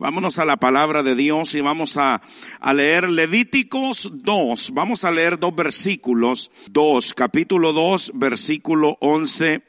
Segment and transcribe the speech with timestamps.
[0.00, 2.22] Vámonos a la palabra de Dios y vamos a,
[2.72, 4.70] leer Levíticos 2.
[4.72, 6.50] Vamos a leer dos versículos.
[6.70, 9.60] 2, capítulo 2, versículo 11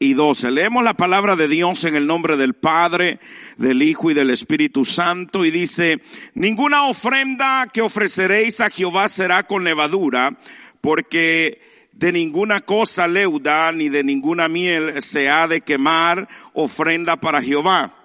[0.00, 0.50] y 12.
[0.50, 3.20] Leemos la palabra de Dios en el nombre del Padre,
[3.56, 6.02] del Hijo y del Espíritu Santo y dice,
[6.34, 10.36] ninguna ofrenda que ofreceréis a Jehová será con levadura,
[10.80, 11.60] porque
[11.92, 17.97] de ninguna cosa leuda ni de ninguna miel se ha de quemar ofrenda para Jehová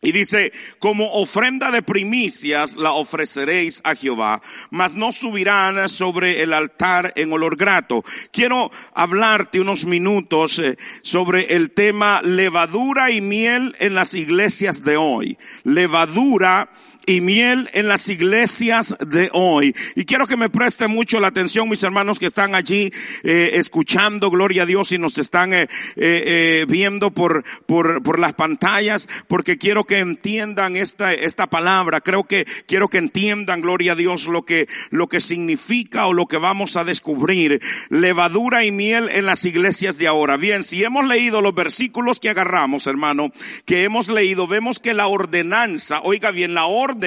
[0.00, 4.40] y dice, como ofrenda de primicias la ofreceréis a Jehová,
[4.70, 8.04] mas no subirán sobre el altar en olor grato.
[8.30, 14.96] Quiero hablarte unos minutos eh, sobre el tema levadura y miel en las iglesias de
[14.96, 15.36] hoy.
[15.64, 16.70] Levadura
[17.08, 19.74] y miel en las iglesias de hoy.
[19.96, 22.92] Y quiero que me preste mucho la atención, mis hermanos que están allí
[23.24, 28.34] eh, escuchando, gloria a Dios, y nos están eh, eh, viendo por, por, por las
[28.34, 32.02] pantallas, porque quiero que entiendan esta, esta palabra.
[32.02, 36.26] Creo que quiero que entiendan, gloria a Dios, lo que, lo que significa o lo
[36.26, 37.62] que vamos a descubrir.
[37.88, 40.36] Levadura y miel en las iglesias de ahora.
[40.36, 43.32] Bien, si hemos leído los versículos que agarramos, hermano,
[43.64, 46.97] que hemos leído, vemos que la ordenanza, oiga bien, la orden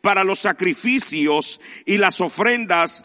[0.00, 3.04] para los sacrificios y las ofrendas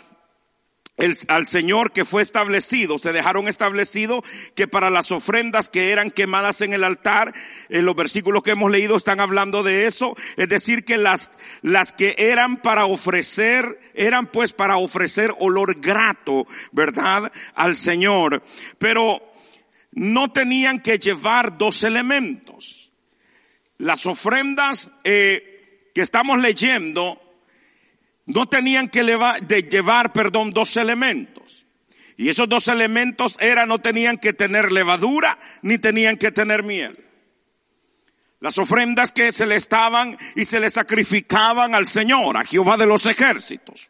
[1.28, 4.24] al Señor que fue establecido, se dejaron establecido
[4.56, 7.34] que para las ofrendas que eran quemadas en el altar,
[7.70, 11.30] en los versículos que hemos leído están hablando de eso, es decir que las,
[11.62, 17.32] las que eran para ofrecer, eran pues para ofrecer olor grato, ¿verdad?
[17.54, 18.42] Al Señor,
[18.80, 19.22] pero
[19.92, 22.92] no tenían que llevar dos elementos.
[23.78, 25.57] Las ofrendas, eh,
[25.98, 27.20] que estamos leyendo
[28.28, 31.66] no tenían que llevar, perdón, dos elementos.
[32.18, 37.04] Y esos dos elementos eran, no tenían que tener levadura ni tenían que tener miel.
[38.42, 42.86] Las ofrendas que se le estaban y se le sacrificaban al Señor, a Jehová de
[42.86, 43.90] los ejércitos.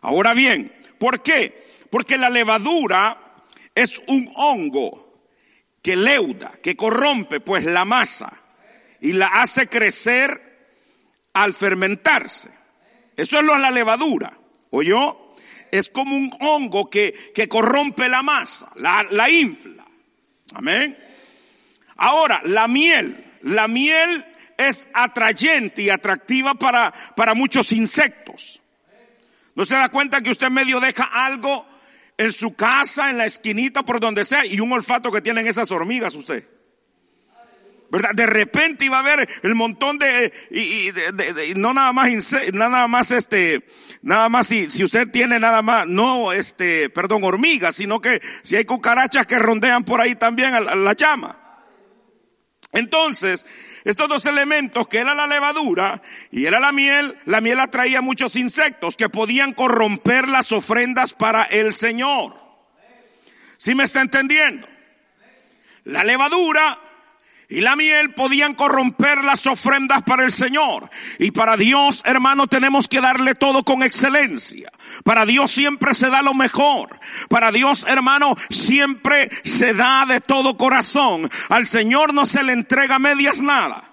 [0.00, 1.64] Ahora bien, ¿por qué?
[1.88, 3.36] Porque la levadura
[3.76, 5.22] es un hongo
[5.80, 8.42] que leuda, que corrompe pues la masa
[9.00, 10.53] y la hace crecer
[11.34, 12.50] al fermentarse.
[13.16, 14.36] Eso es lo de la levadura.
[14.70, 15.30] ¿Oyó?
[15.70, 19.84] Es como un hongo que, que corrompe la masa, la, la infla.
[20.54, 20.96] Amén.
[21.96, 23.24] Ahora, la miel.
[23.42, 24.24] La miel
[24.56, 28.60] es atrayente y atractiva para, para muchos insectos.
[29.54, 31.66] ¿No se da cuenta que usted medio deja algo
[32.16, 35.70] en su casa, en la esquinita, por donde sea, y un olfato que tienen esas
[35.70, 36.48] hormigas usted?
[38.14, 40.32] De repente iba a haber el montón de,
[41.54, 42.08] no nada más,
[42.52, 43.64] nada más este,
[44.02, 48.56] nada más si, si usted tiene nada más, no este, perdón, hormigas, sino que si
[48.56, 51.38] hay cucarachas que rondean por ahí también a la, llama.
[52.72, 53.46] Entonces,
[53.84, 58.34] estos dos elementos que era la levadura y era la miel, la miel atraía muchos
[58.34, 62.36] insectos que podían corromper las ofrendas para el Señor.
[63.56, 64.66] ¿Sí me está entendiendo?
[65.84, 66.80] La levadura
[67.54, 70.90] y la miel podían corromper las ofrendas para el Señor.
[71.20, 74.72] Y para Dios, hermano, tenemos que darle todo con excelencia.
[75.04, 76.98] Para Dios siempre se da lo mejor.
[77.28, 81.30] Para Dios, hermano, siempre se da de todo corazón.
[81.48, 83.84] Al Señor no se le entrega medias nada.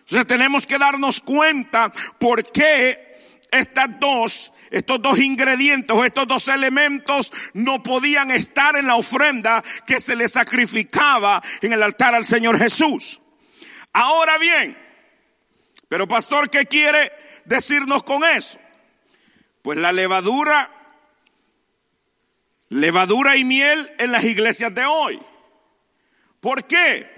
[0.00, 7.32] Entonces tenemos que darnos cuenta por qué estas dos estos dos ingredientes estos dos elementos
[7.54, 12.58] no podían estar en la ofrenda que se le sacrificaba en el altar al Señor
[12.58, 13.20] Jesús.
[13.92, 14.76] Ahora bien,
[15.88, 17.12] pero pastor, ¿qué quiere
[17.44, 18.58] decirnos con eso?
[19.62, 20.70] Pues la levadura,
[22.68, 25.20] levadura y miel en las iglesias de hoy.
[26.40, 27.10] ¿Por qué?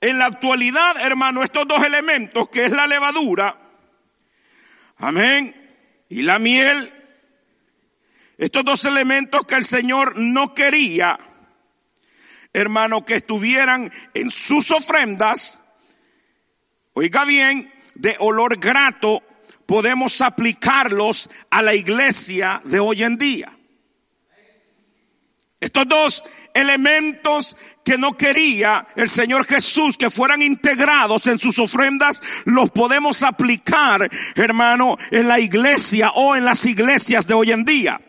[0.00, 3.58] En la actualidad, hermano, estos dos elementos, que es la levadura,
[4.96, 5.57] amén,
[6.08, 6.92] y la miel,
[8.38, 11.18] estos dos elementos que el Señor no quería,
[12.52, 15.58] hermano, que estuvieran en sus ofrendas,
[16.92, 19.22] oiga bien, de olor grato,
[19.66, 23.57] podemos aplicarlos a la iglesia de hoy en día.
[25.60, 26.24] Estos dos
[26.54, 33.22] elementos que no quería el Señor Jesús que fueran integrados en sus ofrendas, los podemos
[33.24, 38.00] aplicar, hermano, en la iglesia o en las iglesias de hoy en día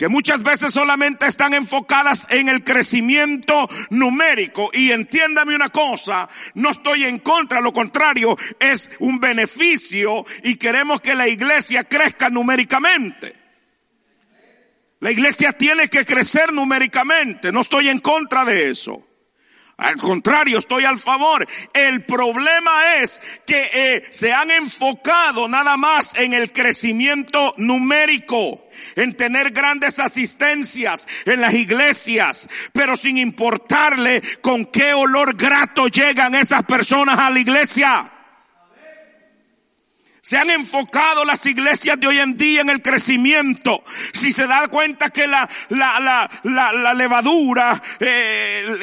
[0.00, 4.70] que muchas veces solamente están enfocadas en el crecimiento numérico.
[4.72, 11.02] Y entiéndame una cosa, no estoy en contra, lo contrario, es un beneficio y queremos
[11.02, 13.39] que la iglesia crezca numéricamente.
[15.00, 19.06] La iglesia tiene que crecer numéricamente, no estoy en contra de eso.
[19.80, 21.48] Al contrario, estoy al favor.
[21.72, 29.14] El problema es que eh, se han enfocado nada más en el crecimiento numérico, en
[29.16, 36.62] tener grandes asistencias en las iglesias, pero sin importarle con qué olor grato llegan esas
[36.64, 38.19] personas a la iglesia.
[40.30, 43.82] Se han enfocado las iglesias de hoy en día en el crecimiento.
[44.12, 48.78] Si se da cuenta que la, la, la, la, la levadura eh,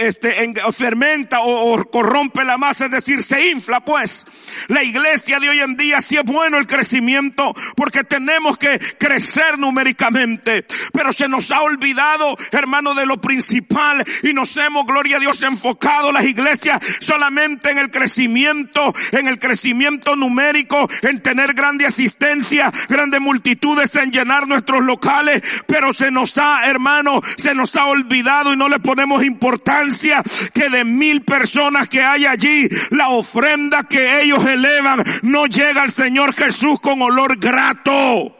[0.00, 4.24] este, en, fermenta o, o, corrompe la masa, es decir, se infla, pues
[4.68, 9.58] la iglesia de hoy en día sí es bueno el crecimiento porque tenemos que crecer
[9.58, 10.64] numéricamente.
[10.94, 15.42] Pero se nos ha olvidado, hermano, de lo principal y nos hemos, gloria a Dios,
[15.42, 22.70] enfocado las iglesias solamente en el crecimiento, en el crecimiento numérico en tener grande asistencia,
[22.88, 28.52] grandes multitudes, en llenar nuestros locales, pero se nos ha, hermano, se nos ha olvidado
[28.52, 30.22] y no le ponemos importancia
[30.52, 35.90] que de mil personas que hay allí, la ofrenda que ellos elevan no llega al
[35.90, 38.34] Señor Jesús con olor grato.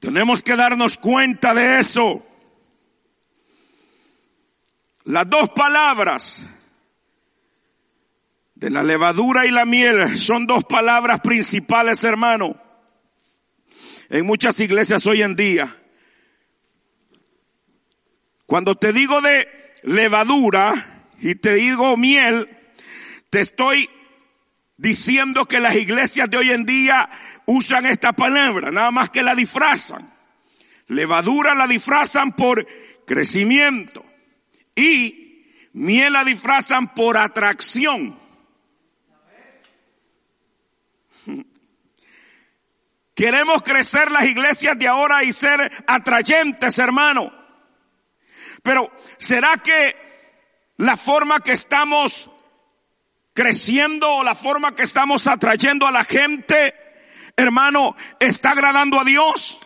[0.00, 2.26] Tenemos que darnos cuenta de eso.
[5.04, 6.46] Las dos palabras
[8.70, 12.60] la levadura y la miel son dos palabras principales, hermano.
[14.08, 15.74] En muchas iglesias hoy en día.
[18.46, 19.48] Cuando te digo de
[19.82, 22.48] levadura y te digo miel,
[23.30, 23.88] te estoy
[24.76, 27.08] diciendo que las iglesias de hoy en día
[27.46, 30.12] usan esta palabra, nada más que la disfrazan.
[30.88, 32.66] Levadura la disfrazan por
[33.06, 34.04] crecimiento
[34.76, 38.23] y miel la disfrazan por atracción.
[43.14, 47.32] Queremos crecer las iglesias de ahora y ser atrayentes, hermano.
[48.62, 49.94] Pero ¿será que
[50.78, 52.30] la forma que estamos
[53.32, 56.74] creciendo o la forma que estamos atrayendo a la gente,
[57.36, 59.60] hermano, está agradando a Dios?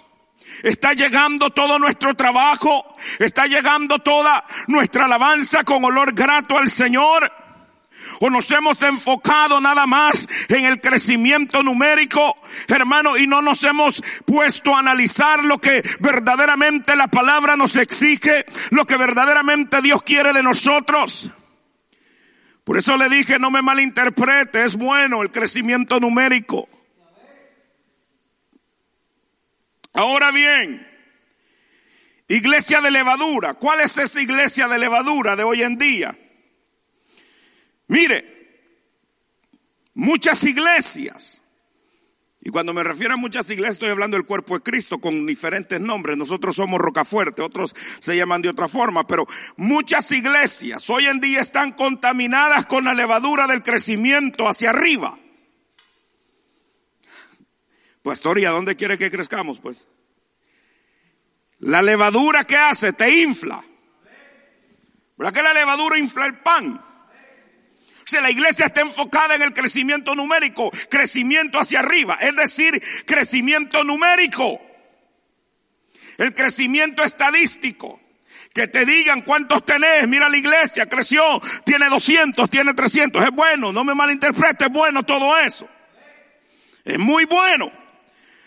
[0.63, 7.33] Está llegando todo nuestro trabajo, está llegando toda nuestra alabanza con olor grato al Señor
[8.21, 12.37] o nos hemos enfocado nada más en el crecimiento numérico,
[12.67, 18.45] hermano, y no nos hemos puesto a analizar lo que verdaderamente la palabra nos exige,
[18.71, 21.31] lo que verdaderamente Dios quiere de nosotros.
[22.65, 26.69] Por eso le dije, no me malinterprete, es bueno el crecimiento numérico.
[29.95, 30.87] Ahora bien,
[32.29, 36.17] iglesia de levadura, ¿cuál es esa iglesia de levadura de hoy en día?
[37.89, 38.25] Mire,
[39.95, 41.43] muchas iglesias,
[42.41, 45.81] y cuando me refiero a muchas iglesias estoy hablando del cuerpo de Cristo con diferentes
[45.81, 46.17] nombres.
[46.17, 49.27] Nosotros somos Rocafuerte, otros se llaman de otra forma, pero
[49.57, 55.19] muchas iglesias hoy en día están contaminadas con la levadura del crecimiento hacia arriba.
[58.03, 59.59] Pastor, ¿y a dónde quiere que crezcamos?
[59.61, 59.89] Pues
[61.59, 63.63] la levadura que hace te infla.
[65.17, 66.88] ¿Verdad que la levadura infla el pan?
[68.09, 73.85] Si la iglesia está enfocada en el crecimiento numérico, crecimiento hacia arriba, es decir, crecimiento
[73.85, 74.59] numérico.
[76.17, 78.01] El crecimiento estadístico.
[78.55, 81.23] Que te digan cuántos tenés, mira la iglesia, creció,
[81.67, 85.69] tiene 200, tiene 300, es bueno, no me malinterprete, es bueno todo eso.
[86.87, 87.71] Es muy bueno.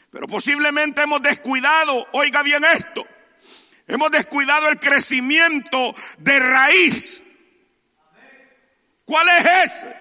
[0.10, 3.06] Pero posiblemente hemos descuidado, oiga bien esto,
[3.88, 7.21] hemos descuidado el crecimiento de raíz.
[9.12, 9.96] ¿Cuál es ese?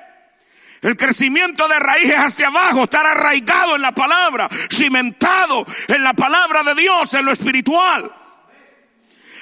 [0.83, 6.63] El crecimiento de raíces hacia abajo, estar arraigado en la palabra, cimentado en la palabra
[6.63, 8.15] de Dios, en lo espiritual.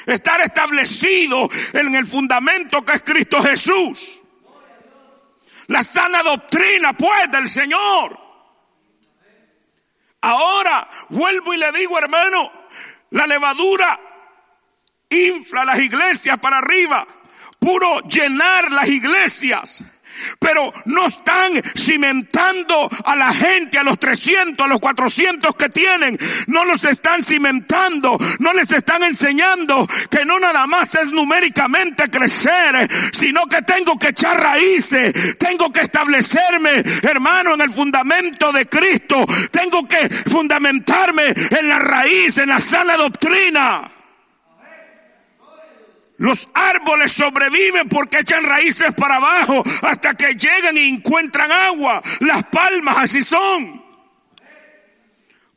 [0.06, 4.22] Estar establecido en el fundamento que es Cristo Jesús.
[5.66, 8.18] La sana doctrina, pues, del Señor.
[10.22, 12.50] Ahora, vuelvo y le digo, hermano,
[13.10, 14.00] la levadura
[15.10, 17.06] infla las iglesias para arriba
[17.58, 19.84] puro llenar las iglesias.
[20.38, 26.18] pero no están cimentando a la gente, a los 300, a los 400 que tienen,
[26.46, 32.88] no los están cimentando, no les están enseñando que no nada más es numéricamente crecer,
[33.12, 39.24] sino que tengo que echar raíces, tengo que establecerme, hermano, en el fundamento de Cristo,
[39.50, 43.97] tengo que fundamentarme en la raíz, en la sana doctrina.
[46.18, 52.02] Los árboles sobreviven porque echan raíces para abajo hasta que llegan y encuentran agua.
[52.20, 53.84] Las palmas así son.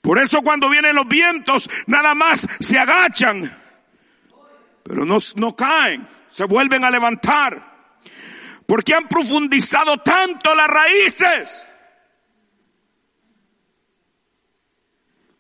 [0.02, 3.60] Por eso cuando vienen los vientos, nada más se agachan,
[4.84, 7.70] pero no, no caen, se vuelven a levantar.
[8.68, 11.68] Porque han profundizado tanto las raíces.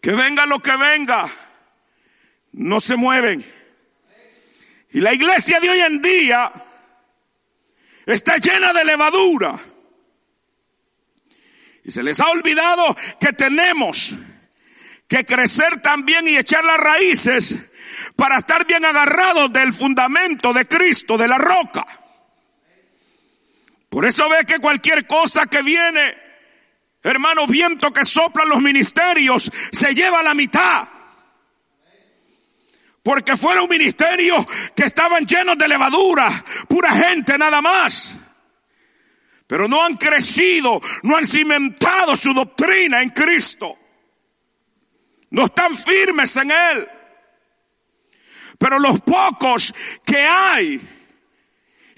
[0.01, 1.29] Que venga lo que venga,
[2.53, 3.60] no se mueven.
[4.93, 6.51] Y la iglesia de hoy en día
[8.05, 9.59] está llena de levadura.
[11.83, 14.13] Y se les ha olvidado que tenemos
[15.07, 17.57] que crecer también y echar las raíces
[18.15, 21.85] para estar bien agarrados del fundamento de Cristo, de la roca.
[23.89, 26.17] Por eso ve que cualquier cosa que viene,
[27.03, 30.87] hermano, viento que soplan los ministerios, se lleva a la mitad.
[33.03, 38.17] Porque fuera un ministerio que estaban llenos de levadura, pura gente nada más.
[39.47, 43.77] Pero no han crecido, no han cimentado su doctrina en Cristo.
[45.31, 46.89] No están firmes en Él.
[48.57, 49.73] Pero los pocos
[50.05, 50.79] que hay,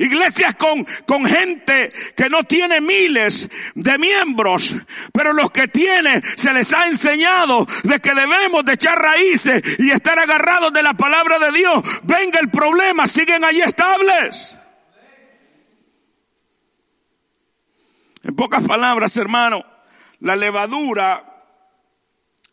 [0.03, 4.75] Iglesias con, con gente que no tiene miles de miembros,
[5.13, 9.91] pero los que tiene se les ha enseñado de que debemos de echar raíces y
[9.91, 11.83] estar agarrados de la palabra de Dios.
[12.03, 14.57] Venga el problema, siguen allí estables.
[18.23, 19.65] En pocas palabras, hermano,
[20.19, 21.33] la levadura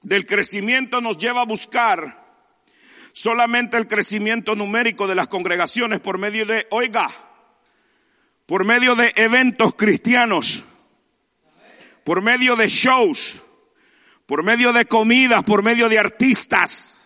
[0.03, 2.27] del crecimiento nos lleva a buscar
[3.13, 7.09] solamente el crecimiento numérico de las congregaciones por medio de, oiga,
[8.51, 10.65] por medio de eventos cristianos,
[12.03, 13.41] por medio de shows,
[14.27, 17.00] por medio de comidas, por medio de artistas.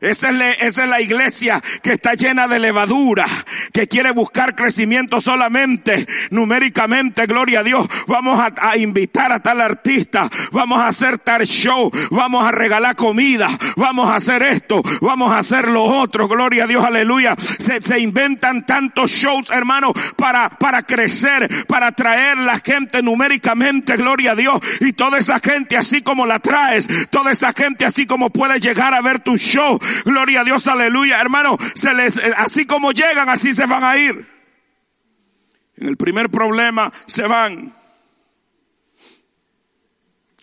[0.00, 3.26] Esa es, la, iglesia que está llena de levadura,
[3.72, 7.86] que quiere buscar crecimiento solamente numéricamente, gloria a Dios.
[8.06, 13.48] Vamos a, invitar a tal artista, vamos a hacer tal show, vamos a regalar comida,
[13.76, 17.34] vamos a hacer esto, vamos a hacer lo otro, gloria a Dios, aleluya.
[17.36, 24.32] Se, se inventan tantos shows, hermano, para, para crecer, para traer la gente numéricamente, gloria
[24.32, 24.60] a Dios.
[24.80, 28.94] Y toda esa gente así como la traes, toda esa gente así como puede llegar
[28.94, 31.20] a ver tu show, Gloria a Dios, aleluya.
[31.20, 34.28] Hermano, se les, eh, así como llegan, así se van a ir.
[35.76, 37.74] En el primer problema se van.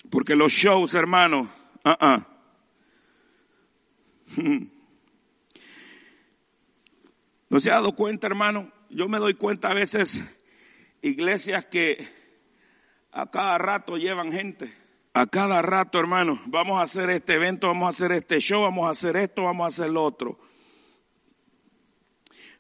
[0.09, 1.49] Porque los shows, hermano,
[1.85, 2.23] uh
[7.49, 8.71] ¿No se ha dado cuenta, hermano?
[8.89, 10.23] Yo me doy cuenta a veces
[11.03, 12.07] iglesias que
[13.11, 14.82] a cada rato llevan gente
[15.13, 18.87] a cada rato, hermano, vamos a hacer este evento, vamos a hacer este show, vamos
[18.87, 20.39] a hacer esto, vamos a hacer lo otro.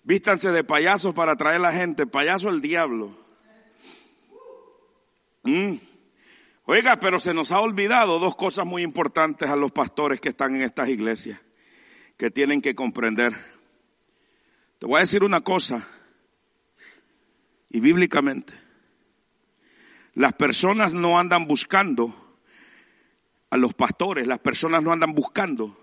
[0.03, 3.17] Vístanse de payasos para atraer a la gente, payaso el diablo.
[5.43, 5.77] Mm.
[6.65, 10.55] Oiga, pero se nos ha olvidado dos cosas muy importantes a los pastores que están
[10.55, 11.41] en estas iglesias,
[12.17, 13.33] que tienen que comprender.
[14.77, 15.87] Te voy a decir una cosa,
[17.69, 18.53] y bíblicamente,
[20.13, 22.22] las personas no andan buscando
[23.53, 25.77] a los pastores, las personas no andan buscando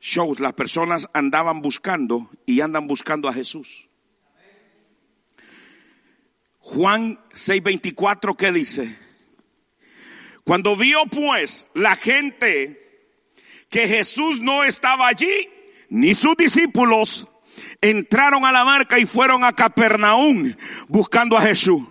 [0.00, 3.88] shows, las personas andaban buscando y andan buscando a Jesús.
[6.60, 8.96] Juan 6:24, ¿qué dice?
[10.44, 13.10] Cuando vio pues la gente
[13.68, 15.48] que Jesús no estaba allí,
[15.88, 17.26] ni sus discípulos,
[17.80, 20.54] entraron a la marca y fueron a Capernaum
[20.86, 21.82] buscando a Jesús.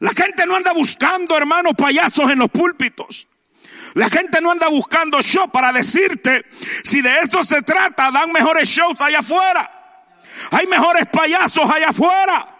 [0.00, 3.28] La gente no anda buscando, hermanos, payasos en los púlpitos.
[3.94, 6.44] La gente no anda buscando show para decirte
[6.84, 9.70] si de eso se trata, dan mejores shows allá afuera.
[10.52, 12.59] Hay mejores payasos allá afuera.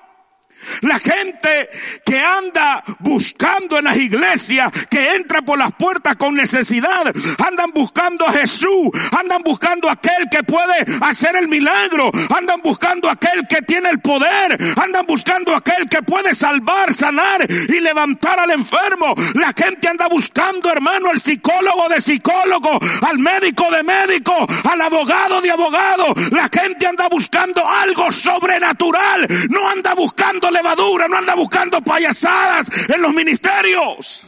[0.82, 1.70] La gente
[2.04, 7.12] que anda buscando en las iglesias, que entra por las puertas con necesidad,
[7.46, 13.08] andan buscando a Jesús, andan buscando a aquel que puede hacer el milagro, andan buscando
[13.08, 17.80] a aquel que tiene el poder, andan buscando a aquel que puede salvar, sanar y
[17.80, 19.14] levantar al enfermo.
[19.34, 24.34] La gente anda buscando, hermano, al psicólogo de psicólogo, al médico de médico,
[24.70, 26.14] al abogado de abogado.
[26.30, 33.02] La gente anda buscando algo sobrenatural, no anda buscando levadura, no anda buscando payasadas en
[33.02, 34.26] los ministerios.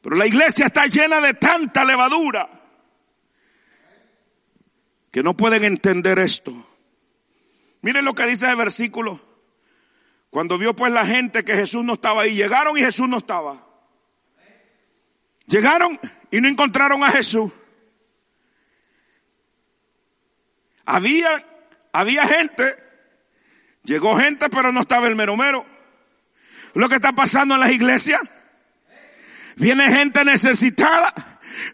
[0.00, 2.48] Pero la iglesia está llena de tanta levadura
[5.10, 6.52] que no pueden entender esto.
[7.82, 9.20] Miren lo que dice el versículo.
[10.30, 13.66] Cuando vio pues la gente que Jesús no estaba ahí, llegaron y Jesús no estaba.
[15.46, 15.98] Llegaron
[16.30, 17.50] y no encontraron a Jesús.
[20.84, 21.30] Había,
[21.92, 22.64] había gente,
[23.88, 25.64] llegó gente, pero no estaba el mero mero.
[26.74, 28.20] Lo que está pasando en las iglesias.
[29.56, 31.12] Viene gente necesitada.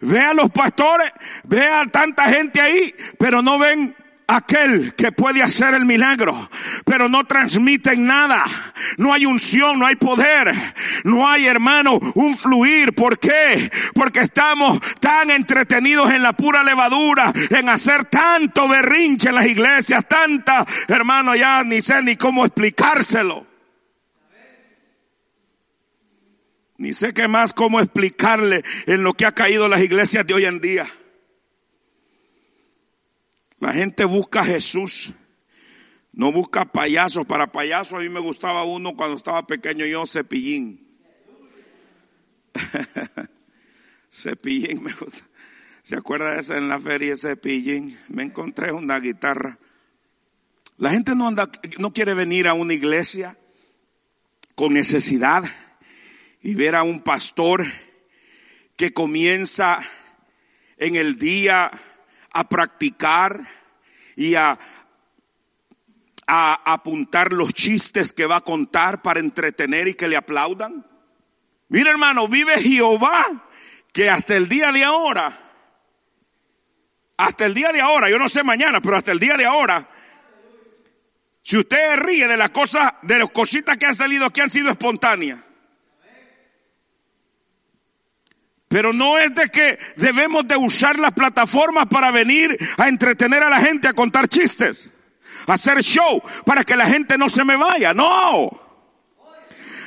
[0.00, 3.94] Ve a los pastores, ve a tanta gente ahí, pero no ven
[4.26, 6.50] aquel que puede hacer el milagro,
[6.84, 8.44] pero no transmiten nada.
[8.96, 10.52] No hay unción, no hay poder,
[11.04, 12.94] no hay hermano, un fluir.
[12.94, 13.70] ¿Por qué?
[13.94, 20.06] Porque estamos tan entretenidos en la pura levadura, en hacer tanto berrinche en las iglesias,
[20.08, 23.46] tanta, hermano, ya ni sé ni cómo explicárselo.
[26.76, 30.44] Ni sé qué más cómo explicarle en lo que ha caído las iglesias de hoy
[30.44, 30.86] en día.
[33.58, 35.14] La gente busca a Jesús.
[36.12, 37.26] No busca payasos.
[37.26, 40.86] Para payasos a mí me gustaba uno cuando estaba pequeño yo, cepillín.
[44.10, 45.24] cepillín me gusta.
[45.82, 47.98] ¿Se acuerda de ese en la feria, cepillín?
[48.08, 49.58] Me encontré una guitarra.
[50.78, 53.36] La gente no anda, no quiere venir a una iglesia
[54.54, 55.44] con necesidad
[56.42, 57.64] y ver a un pastor
[58.76, 59.78] que comienza
[60.78, 61.70] en el día
[62.34, 63.40] a practicar
[64.16, 64.58] y a,
[66.26, 70.86] a apuntar los chistes que va a contar para entretener y que le aplaudan.
[71.68, 73.48] Mira hermano, vive Jehová
[73.92, 75.38] que hasta el día de ahora,
[77.16, 79.88] hasta el día de ahora, yo no sé mañana, pero hasta el día de ahora,
[81.42, 84.70] si usted ríe de las cosas, de las cositas que han salido que han sido
[84.70, 85.43] espontáneas,
[88.74, 93.48] Pero no es de que debemos de usar las plataformas para venir a entretener a
[93.48, 94.90] la gente, a contar chistes,
[95.46, 97.94] a hacer show para que la gente no se me vaya.
[97.94, 98.63] No.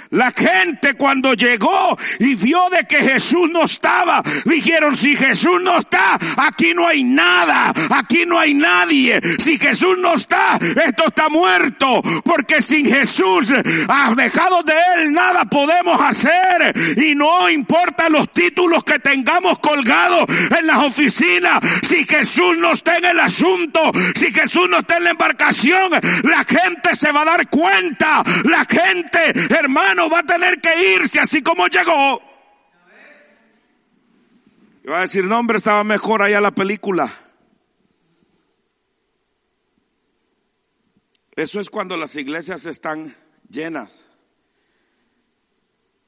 [0.10, 5.80] La gente cuando llegó y vio de que Jesús no estaba, dijeron, si Jesús no
[5.80, 9.20] está, aquí no hay nada, aquí no hay nadie.
[9.40, 13.54] Si Jesús no está, esto está muerto, porque sin Jesús,
[14.16, 16.74] dejado de Él, nada podemos hacer.
[16.98, 20.26] Y no importa los títulos que tengamos colgados
[20.58, 25.06] en las oficinas, si Jesús no está en el asunto, si Jesús no está en
[25.06, 25.92] la embarcación,
[26.24, 31.20] la gente se va a dar cuenta, la gente, hermano, va a tener que irse
[31.20, 32.22] así como llegó.
[34.84, 37.12] Y va a decir, no hombre, estaba mejor allá la película.
[41.36, 43.16] Eso es cuando las iglesias están
[43.50, 44.08] llenas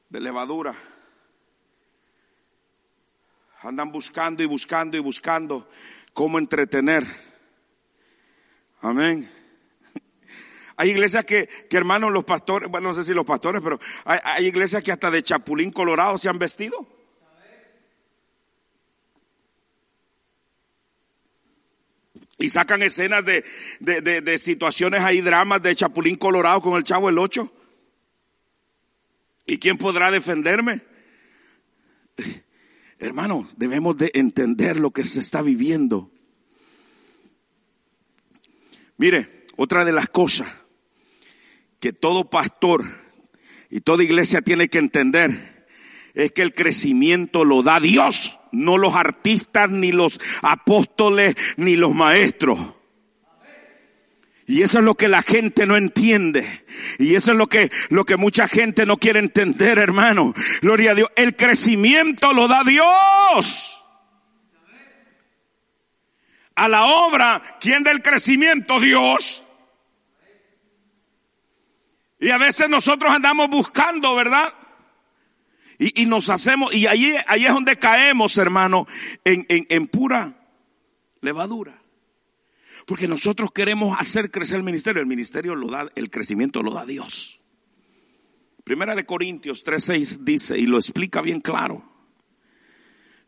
[0.09, 0.75] de levadura.
[3.61, 5.69] Andan buscando y buscando y buscando
[6.13, 7.05] cómo entretener.
[8.81, 9.29] Amén.
[10.79, 14.45] Hay iglesias que, que hermanos, los pastores, bueno, no sé si los pastores, pero hay,
[14.45, 16.87] iglesias que hasta de chapulín colorado se han vestido.
[22.37, 23.43] Y sacan escenas de,
[23.81, 27.51] de, de, situaciones ahí, dramas de Chapulín Colorado con el chavo el 8.
[29.47, 30.81] ¿Y quién podrá defenderme?
[32.99, 36.09] Hermanos, debemos de entender lo que se está viviendo.
[38.95, 40.47] Mire, otra de las cosas
[41.79, 42.85] que todo pastor
[43.69, 45.59] y toda iglesia tiene que entender
[46.13, 51.93] es que el crecimiento lo da Dios, no los artistas, ni los apóstoles, ni los
[51.93, 52.59] maestros.
[54.47, 56.65] Y eso es lo que la gente no entiende.
[56.97, 60.33] Y eso es lo que, lo que mucha gente no quiere entender, hermano.
[60.61, 61.09] Gloria a Dios.
[61.15, 63.79] El crecimiento lo da Dios.
[66.55, 68.79] A la obra, ¿quién da el crecimiento?
[68.79, 69.45] Dios.
[72.19, 74.53] Y a veces nosotros andamos buscando, ¿verdad?
[75.77, 78.85] Y, nos hacemos, y ahí, ahí es donde caemos, hermano,
[79.23, 80.37] en, en, en pura
[81.21, 81.81] levadura.
[82.85, 85.01] Porque nosotros queremos hacer crecer el ministerio.
[85.01, 87.39] El ministerio lo da, el crecimiento lo da Dios.
[88.65, 91.83] Primera de Corintios 3.6 dice, y lo explica bien claro.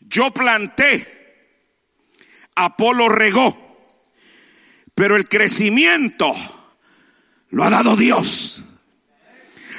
[0.02, 1.08] Yo planté,
[2.56, 3.88] Apolo regó,
[4.94, 6.34] pero el crecimiento
[7.50, 8.66] lo ha dado Dios.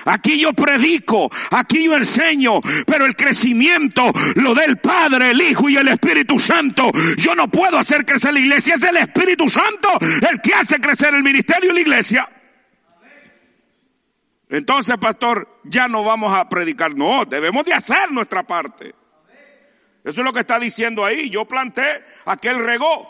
[0.05, 5.69] Aquí yo predico, aquí yo enseño, pero el crecimiento lo da el Padre, el Hijo
[5.69, 6.91] y el Espíritu Santo.
[7.17, 9.89] Yo no puedo hacer crecer la iglesia, es el Espíritu Santo
[10.31, 12.29] el que hace crecer el ministerio y la iglesia.
[14.49, 16.95] Entonces, pastor, ya no vamos a predicar.
[16.95, 18.95] No, debemos de hacer nuestra parte.
[20.05, 21.31] Eso es lo que está diciendo ahí.
[21.31, 23.09] Yo planté, aquel regó.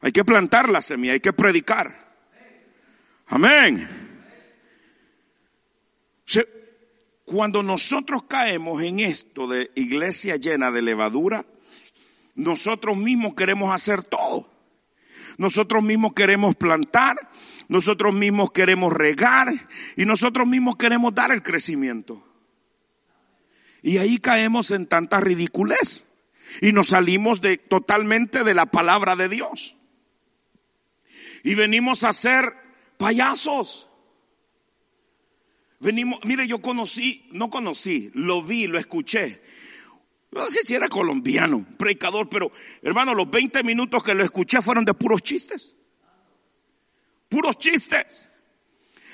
[0.00, 2.08] Hay que plantar la semilla, hay que predicar.
[3.26, 4.07] Amén.
[7.28, 11.44] Cuando nosotros caemos en esto de iglesia llena de levadura,
[12.34, 14.50] nosotros mismos queremos hacer todo.
[15.36, 17.28] Nosotros mismos queremos plantar,
[17.68, 19.52] nosotros mismos queremos regar
[19.94, 22.26] y nosotros mismos queremos dar el crecimiento.
[23.82, 26.06] Y ahí caemos en tanta ridiculez
[26.62, 29.76] y nos salimos de totalmente de la palabra de Dios.
[31.44, 32.44] Y venimos a ser
[32.96, 33.87] payasos.
[35.80, 39.42] Venimos, mire, yo conocí, no conocí, lo vi, lo escuché.
[40.30, 42.50] No sé si era colombiano, predicador, pero
[42.82, 45.74] hermano, los 20 minutos que lo escuché fueron de puros chistes.
[47.28, 48.28] Puros chistes.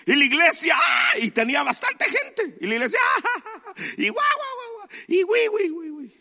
[0.07, 1.11] Y la iglesia, ¡ah!
[1.20, 2.59] y tenía bastante gente.
[2.61, 3.74] Y la iglesia, ¡ah!
[3.96, 6.14] y guau, guau, guau, y güey, güey, güey, güey.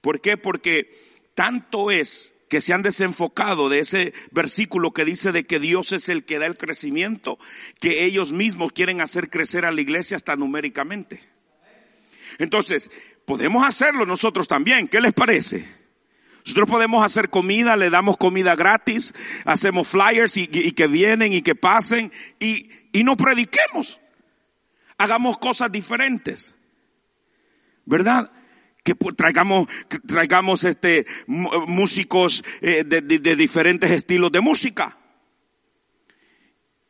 [0.00, 0.36] ¿Por qué?
[0.36, 5.92] Porque tanto es que se han desenfocado de ese versículo que dice de que Dios
[5.92, 7.38] es el que da el crecimiento,
[7.80, 11.20] que ellos mismos quieren hacer crecer a la iglesia hasta numéricamente.
[12.38, 12.90] Entonces,
[13.24, 14.88] podemos hacerlo nosotros también.
[14.88, 15.66] ¿Qué les parece?
[16.44, 19.12] Nosotros podemos hacer comida, le damos comida gratis,
[19.44, 24.00] hacemos flyers y, que vienen y que pasen y, y no prediquemos.
[24.96, 26.54] Hagamos cosas diferentes.
[27.84, 28.30] ¿Verdad?
[28.86, 29.68] Que traigamos,
[30.06, 33.00] traigamos este, músicos eh, de,
[33.34, 34.96] diferentes estilos de música.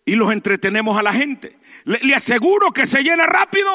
[0.05, 1.59] Y los entretenemos a la gente.
[1.85, 3.71] Le, aseguro que se llena rápido.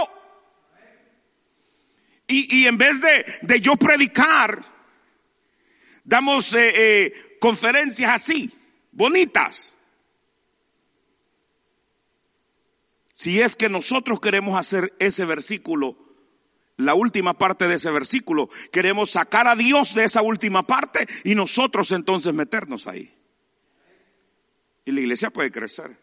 [2.28, 4.64] Y, en vez de, de, yo predicar,
[6.06, 8.50] damos eh, eh, conferencias así,
[8.92, 9.76] bonitas.
[13.14, 16.11] Si es que nosotros queremos hacer ese versículo
[16.78, 18.50] la última parte de ese versículo.
[18.72, 23.14] Queremos sacar a Dios de esa última parte y nosotros entonces meternos ahí.
[24.86, 25.98] Y la iglesia puede crecer,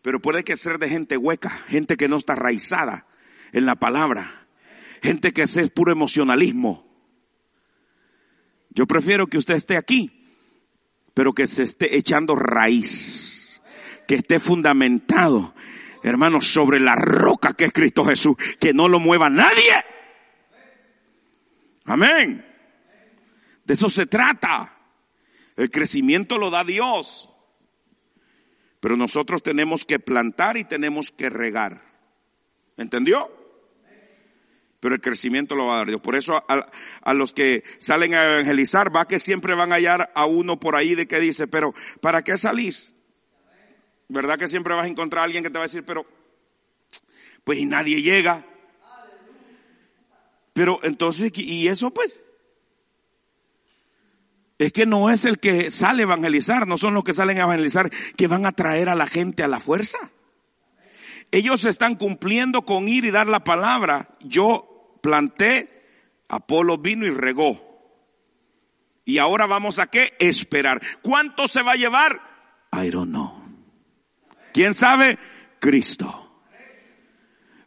[0.00, 3.06] pero puede crecer de gente hueca, gente que no está raizada
[3.52, 4.46] en la palabra,
[5.02, 6.90] gente que es puro emocionalismo.
[8.70, 10.10] Yo prefiero que usted esté aquí,
[11.12, 13.60] pero que se esté echando raíz,
[14.08, 15.54] que esté fundamentado
[16.02, 19.72] hermanos, sobre la roca que es Cristo Jesús, que no lo mueva nadie.
[21.84, 22.46] Amén.
[23.64, 24.78] De eso se trata.
[25.56, 27.28] El crecimiento lo da Dios.
[28.80, 31.84] Pero nosotros tenemos que plantar y tenemos que regar.
[32.76, 33.30] ¿Entendió?
[34.80, 36.00] Pero el crecimiento lo va a dar Dios.
[36.00, 40.26] Por eso a, los que salen a evangelizar, va que siempre van a hallar a
[40.26, 42.96] uno por ahí de que dice, pero ¿para qué salís?
[44.12, 46.04] ¿Verdad que siempre vas a encontrar a alguien que te va a decir, pero,
[47.44, 48.44] pues y nadie llega?
[50.52, 52.20] Pero entonces, ¿y eso pues?
[54.58, 57.44] Es que no es el que sale a evangelizar, no son los que salen a
[57.44, 59.98] evangelizar que van a traer a la gente a la fuerza.
[61.30, 64.10] Ellos están cumpliendo con ir y dar la palabra.
[64.20, 65.86] Yo planté,
[66.28, 67.66] Apolo vino y regó.
[69.06, 70.14] Y ahora vamos a qué?
[70.18, 70.82] Esperar.
[71.00, 72.20] ¿Cuánto se va a llevar?
[72.74, 73.41] I don't know.
[74.52, 75.18] ¿Quién sabe?
[75.58, 76.42] Cristo.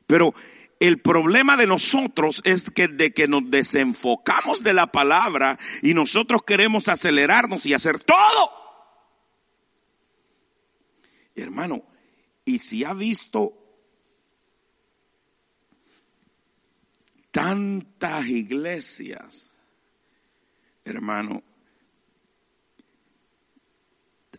[0.07, 0.33] Pero
[0.79, 6.43] el problema de nosotros es que de que nos desenfocamos de la palabra y nosotros
[6.43, 8.51] queremos acelerarnos y hacer todo.
[11.35, 11.83] Hermano,
[12.45, 13.53] y si ha visto
[17.31, 19.57] tantas iglesias,
[20.85, 21.43] hermano,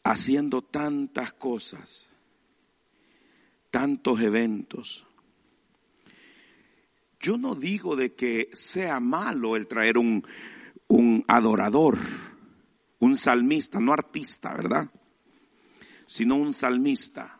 [0.05, 2.09] haciendo tantas cosas,
[3.77, 5.07] tantos eventos.
[7.21, 10.27] Yo no digo de que sea malo el traer un,
[10.87, 11.99] un adorador,
[13.01, 14.91] un salmista, no artista, ¿verdad?
[16.07, 17.39] Sino un salmista.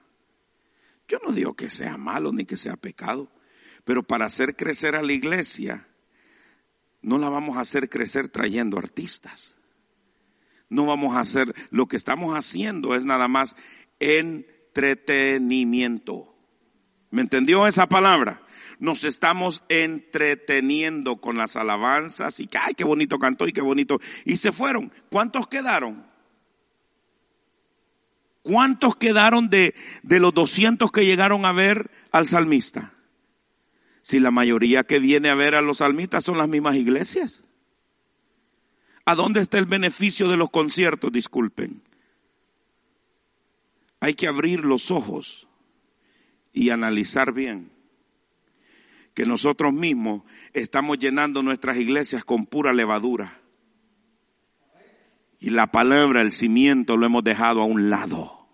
[1.09, 3.33] Yo no digo que sea malo ni que sea pecado,
[3.85, 5.89] pero para hacer crecer a la iglesia,
[7.01, 9.57] no la vamos a hacer crecer trayendo artistas.
[10.69, 13.57] No vamos a hacer, lo que estamos haciendo es nada más
[14.01, 16.35] en entretenimiento.
[17.11, 18.43] ¿Me entendió esa palabra?
[18.79, 23.99] Nos estamos entreteniendo con las alabanzas y que, ay, qué bonito cantó y qué bonito.
[24.27, 24.93] Y se fueron.
[25.11, 26.07] ¿Cuántos quedaron?
[28.43, 32.93] ¿Cuántos quedaron de, de los 200 que llegaron a ver al salmista?
[34.03, 37.45] Si la mayoría que viene a ver a los salmistas son las mismas iglesias.
[39.07, 41.11] ¿A dónde está el beneficio de los conciertos?
[41.11, 41.83] Disculpen.
[44.01, 45.47] Hay que abrir los ojos
[46.53, 47.77] y analizar bien
[49.17, 53.41] que nosotros mismos estamos llenando nuestras iglesias con pura levadura.
[55.41, 58.47] Y la palabra, el cimiento, lo hemos dejado a un lado.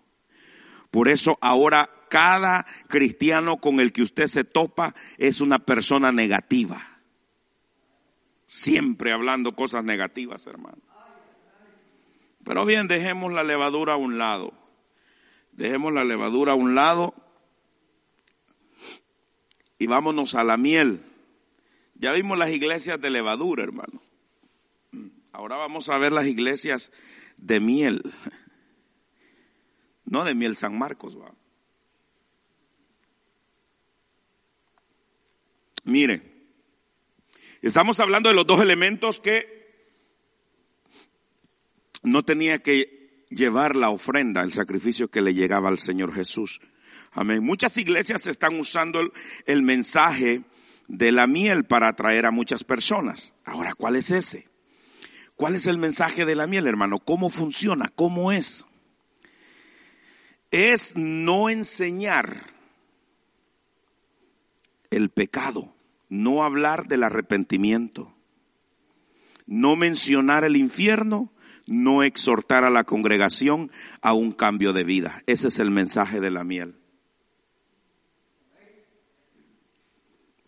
[0.89, 6.81] Por eso ahora cada cristiano con el que usted se topa es una persona negativa.
[8.45, 10.81] Siempre hablando cosas negativas, hermano.
[12.45, 14.62] Pero bien, dejemos la levadura a un lado.
[15.53, 17.13] Dejemos la levadura a un lado
[19.77, 21.03] y vámonos a la miel.
[21.95, 24.01] Ya vimos las iglesias de levadura, hermano.
[25.31, 26.91] Ahora vamos a ver las iglesias
[27.37, 28.01] de miel.
[30.05, 31.33] No de miel San Marcos, va.
[35.83, 36.21] Mire,
[37.61, 39.53] estamos hablando de los dos elementos que
[42.03, 43.02] no tenía que
[43.33, 46.61] llevar la ofrenda, el sacrificio que le llegaba al Señor Jesús.
[47.11, 47.43] Amén.
[47.43, 49.01] Muchas iglesias están usando
[49.45, 50.43] el, mensaje
[50.87, 53.33] de la miel para atraer a muchas personas.
[53.45, 54.47] Ahora, ¿cuál es ese?
[55.35, 56.99] ¿Cuál es el mensaje de la miel, hermano?
[56.99, 57.91] ¿Cómo funciona?
[57.95, 58.65] ¿Cómo es?
[60.51, 62.53] Es no enseñar
[64.91, 65.75] el pecado,
[66.09, 68.15] no hablar del arrepentimiento,
[69.47, 71.32] no mencionar el infierno,
[71.65, 73.71] no exhortar a la congregación
[74.01, 75.21] a un cambio de vida.
[75.27, 76.75] Ese es el mensaje de la miel.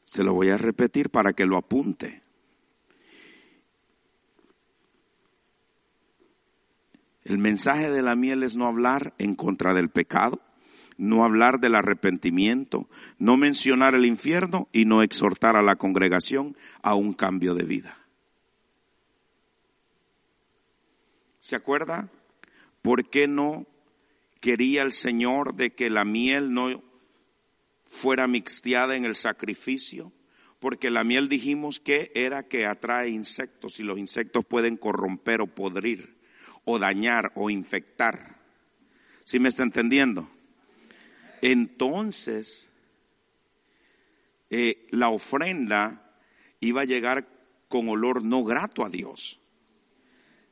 [0.03, 2.21] Se lo voy a repetir para que lo apunte.
[7.23, 10.41] El mensaje de la miel es no hablar en contra del pecado,
[10.97, 16.93] no hablar del arrepentimiento, no mencionar el infierno y no exhortar a la congregación a
[16.93, 18.04] un cambio de vida.
[21.45, 22.09] ¿Se acuerda?
[22.81, 23.67] ¿Por qué no
[24.41, 26.83] quería el Señor de que la miel no
[27.83, 30.11] fuera mixteada en el sacrificio?
[30.57, 35.45] Porque la miel dijimos que era que atrae insectos y los insectos pueden corromper o
[35.45, 36.17] podrir
[36.63, 38.41] o dañar o infectar.
[39.23, 40.27] ¿Sí me está entendiendo?
[41.43, 42.71] entonces
[44.49, 46.11] eh, la ofrenda
[46.59, 47.27] iba a llegar
[47.67, 49.44] con olor no grato a Dios.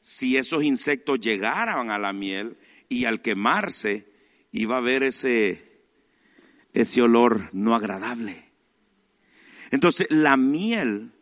[0.04, 2.58] Si esos insectos llegaran a la miel
[2.90, 4.06] y al quemarse
[4.52, 5.82] iba a haber ese,
[6.74, 8.52] ese olor no agradable.
[9.72, 11.14] Entonces la miel,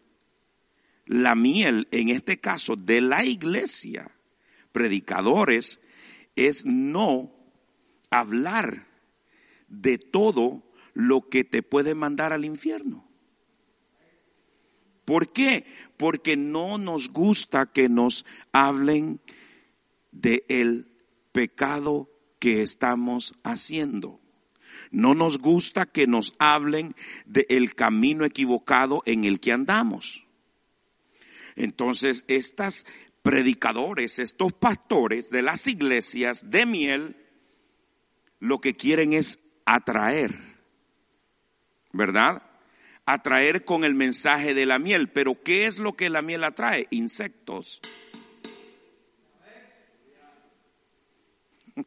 [1.06, 4.10] la miel en este caso de la iglesia,
[4.72, 5.80] predicadores,
[6.36, 7.36] es no
[8.10, 8.88] hablar
[9.68, 10.64] de todo
[10.96, 13.11] lo que te puede mandar al infierno.
[15.12, 15.66] ¿Por qué?
[15.98, 19.20] Porque no nos gusta que nos hablen
[20.14, 20.88] de el
[21.34, 24.22] pecado que estamos haciendo.
[24.90, 26.96] No nos gusta que nos hablen
[27.26, 30.26] del camino equivocado en el que andamos.
[31.58, 32.86] Entonces, estos
[33.22, 37.18] predicadores, estos pastores de las iglesias de miel,
[38.40, 40.34] lo que quieren es atraer,
[41.92, 42.44] ¿verdad?
[43.14, 45.10] Atraer con el mensaje de la miel.
[45.10, 46.88] Pero ¿qué es lo que la miel atrae?
[46.92, 47.82] Insectos.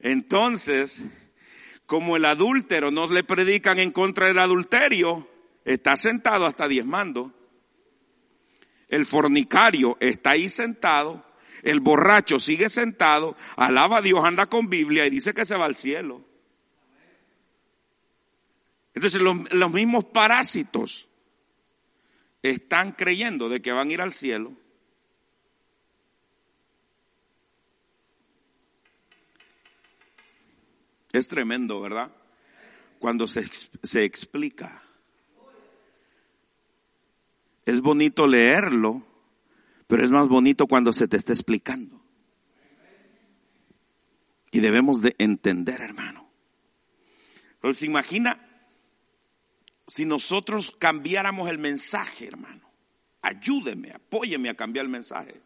[0.00, 1.04] Entonces,
[1.86, 5.28] como el adúltero no le predican en contra del adulterio,
[5.64, 7.34] está sentado hasta diezmando.
[8.88, 11.24] El fornicario está ahí sentado
[11.62, 15.64] el borracho sigue sentado, alaba a Dios, anda con Biblia y dice que se va
[15.64, 16.24] al cielo.
[18.94, 21.08] Entonces los, mismos parásitos
[22.42, 24.52] están creyendo de que van a ir al cielo.
[31.12, 32.10] Es tremendo, ¿verdad?
[32.98, 33.44] Cuando se,
[33.82, 34.82] se explica.
[37.64, 39.06] Es bonito leerlo,
[39.86, 42.02] pero es más bonito cuando se te está explicando.
[44.50, 46.28] Y debemos de entender, hermano.
[47.60, 48.51] Pero se imagina
[49.92, 52.66] si nosotros cambiáramos el mensaje, hermano.
[53.20, 55.42] Ayúdeme, apóyeme a cambiar el mensaje.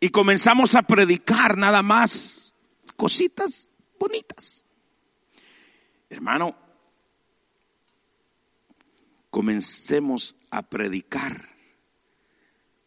[0.00, 2.54] Y comenzamos a predicar nada más
[2.96, 4.64] cositas bonitas.
[6.08, 6.56] Hermano,
[9.28, 11.50] comencemos a predicar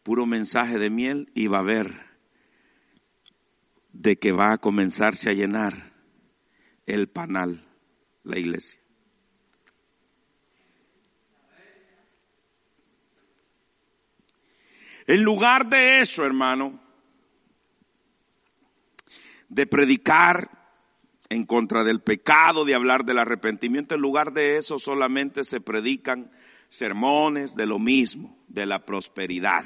[0.02, 2.06] puro mensaje de miel y va a ver
[3.92, 5.92] de que va a comenzarse a llenar
[6.86, 7.62] el panal,
[8.24, 8.80] la iglesia.
[15.06, 16.80] En lugar de eso, hermano,
[19.48, 20.50] de predicar
[21.28, 26.30] en contra del pecado, de hablar del arrepentimiento, en lugar de eso solamente se predican
[26.68, 29.64] sermones de lo mismo, de la prosperidad.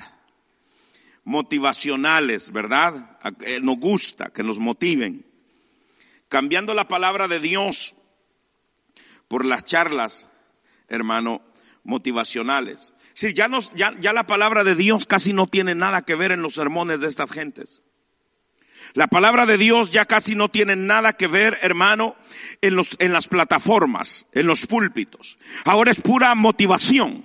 [1.24, 3.18] Motivacionales, ¿verdad?
[3.62, 5.26] Nos gusta que nos motiven.
[6.28, 7.94] Cambiando la palabra de Dios
[9.28, 10.28] por las charlas,
[10.88, 11.42] hermano,
[11.84, 12.94] motivacionales.
[13.20, 17.08] Ya, la palabra de Dios casi no tiene nada que ver en los sermones de
[17.08, 17.82] estas gentes.
[18.94, 22.16] La palabra de Dios ya casi no tiene nada que ver, hermano,
[22.60, 25.38] en, los, en las plataformas, en los púlpitos.
[25.64, 27.24] Ahora es pura motivación.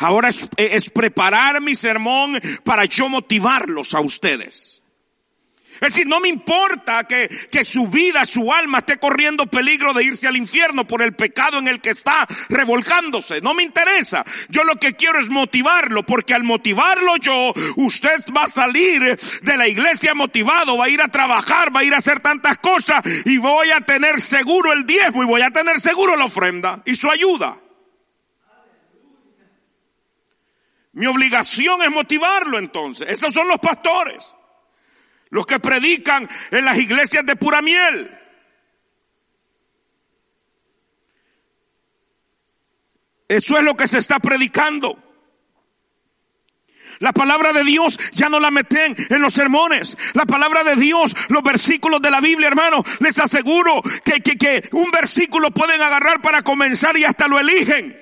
[0.00, 4.77] Ahora es preparar mi sermón para yo motivarlos a ustedes.
[5.80, 10.04] Es decir, no me importa que, que, su vida, su alma esté corriendo peligro de
[10.04, 13.40] irse al infierno por el pecado en el que está revolcándose.
[13.40, 14.24] No me interesa.
[14.48, 19.56] Yo lo que quiero es motivarlo, porque al motivarlo yo, usted va a salir de
[19.56, 23.02] la iglesia motivado, va a ir a trabajar, va a ir a hacer tantas cosas
[23.24, 26.96] y voy a tener seguro el diezmo y voy a tener seguro la ofrenda y
[26.96, 27.58] su ayuda.
[30.92, 33.08] Mi obligación es motivarlo entonces.
[33.08, 34.34] Esos son los pastores.
[35.30, 38.14] Los que predican en las iglesias de pura miel.
[43.28, 45.04] Eso es lo que se está predicando.
[47.00, 49.96] La palabra de Dios ya no la meten en los sermones.
[50.14, 54.68] La palabra de Dios, los versículos de la Biblia, hermano, les aseguro que, que, que
[54.72, 57.96] un versículo pueden agarrar para comenzar y hasta lo eligen.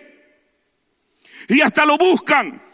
[1.49, 2.66] Y hasta lo buscan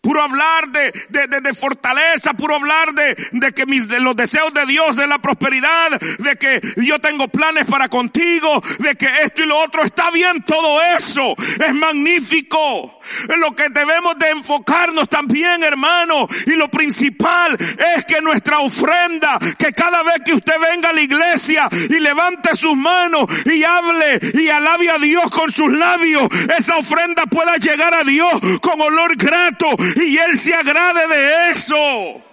[0.00, 4.52] puro hablar de, de, de, fortaleza, puro hablar de, de que mis, de los deseos
[4.54, 9.42] de Dios, de la prosperidad, de que yo tengo planes para contigo, de que esto
[9.42, 9.82] y lo otro.
[9.82, 11.34] Está bien, todo eso.
[11.36, 12.98] Es magnífico.
[13.38, 17.56] Lo que debemos de enfocarnos también, hermano, y lo principal
[17.96, 22.56] es que nuestra ofrenda, que cada vez que usted venga a la iglesia y levante
[22.56, 26.24] sus manos y hable y alabe a Dios con sus labios,
[26.56, 32.24] esa ofrenda pueda llegar a Dios con olor grato y Él se agrade de eso.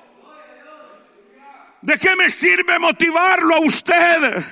[1.82, 4.43] ¿De qué me sirve motivarlo a usted?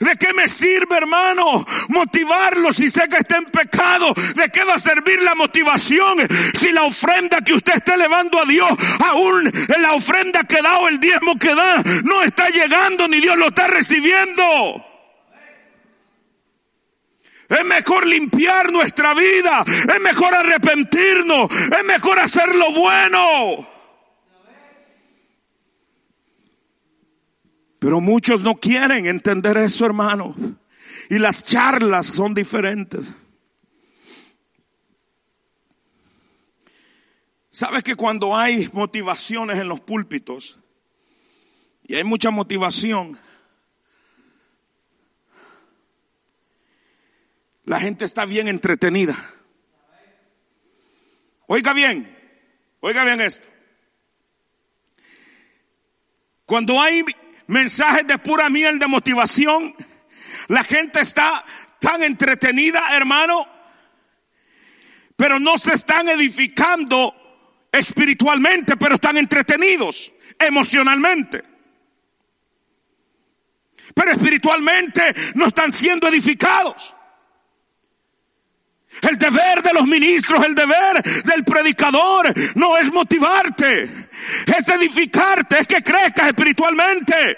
[0.00, 4.14] ¿De qué me sirve, hermano, motivarlo si sé que está en pecado?
[4.34, 6.18] ¿De qué va a servir la motivación
[6.54, 8.70] si la ofrenda que usted esté elevando a Dios,
[9.04, 13.36] aún la ofrenda que da o el diezmo que da, no está llegando ni Dios
[13.36, 14.87] lo está recibiendo?
[17.48, 19.64] Es mejor limpiar nuestra vida.
[19.66, 21.50] Es mejor arrepentirnos.
[21.50, 23.66] Es mejor hacer lo bueno.
[27.78, 30.34] Pero muchos no quieren entender eso, hermano.
[31.08, 33.10] Y las charlas son diferentes.
[37.50, 40.58] ¿Sabes que cuando hay motivaciones en los púlpitos,
[41.84, 43.18] y hay mucha motivación,
[47.68, 49.14] la gente está bien entretenida.
[51.48, 52.16] Oiga bien,
[52.80, 53.46] oiga bien esto.
[56.46, 57.04] Cuando hay
[57.46, 59.76] mensajes de pura miel de motivación,
[60.48, 61.44] la gente está
[61.78, 63.46] tan entretenida, hermano,
[65.14, 67.14] pero no se están edificando
[67.70, 71.44] espiritualmente, pero están entretenidos emocionalmente.
[73.94, 76.94] Pero espiritualmente no están siendo edificados.
[79.02, 85.66] El deber de los ministros, el deber del predicador no es motivarte, es edificarte, es
[85.66, 87.36] que crezcas espiritualmente.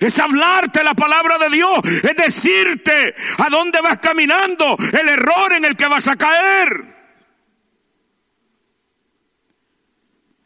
[0.00, 5.64] Es hablarte la palabra de Dios, es decirte a dónde vas caminando, el error en
[5.64, 6.98] el que vas a caer.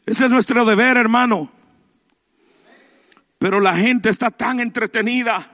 [0.05, 1.51] Ese es nuestro deber, hermano.
[3.39, 5.52] Pero la gente está tan entretenida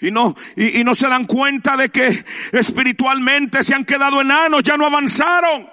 [0.00, 4.76] y no, y, no se dan cuenta de que espiritualmente se han quedado enanos, ya
[4.76, 5.70] no avanzaron.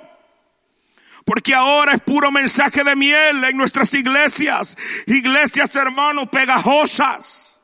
[1.26, 4.76] Porque ahora es puro mensaje de miel en nuestras iglesias.
[5.06, 7.60] Iglesias, hermanos, pegajosas.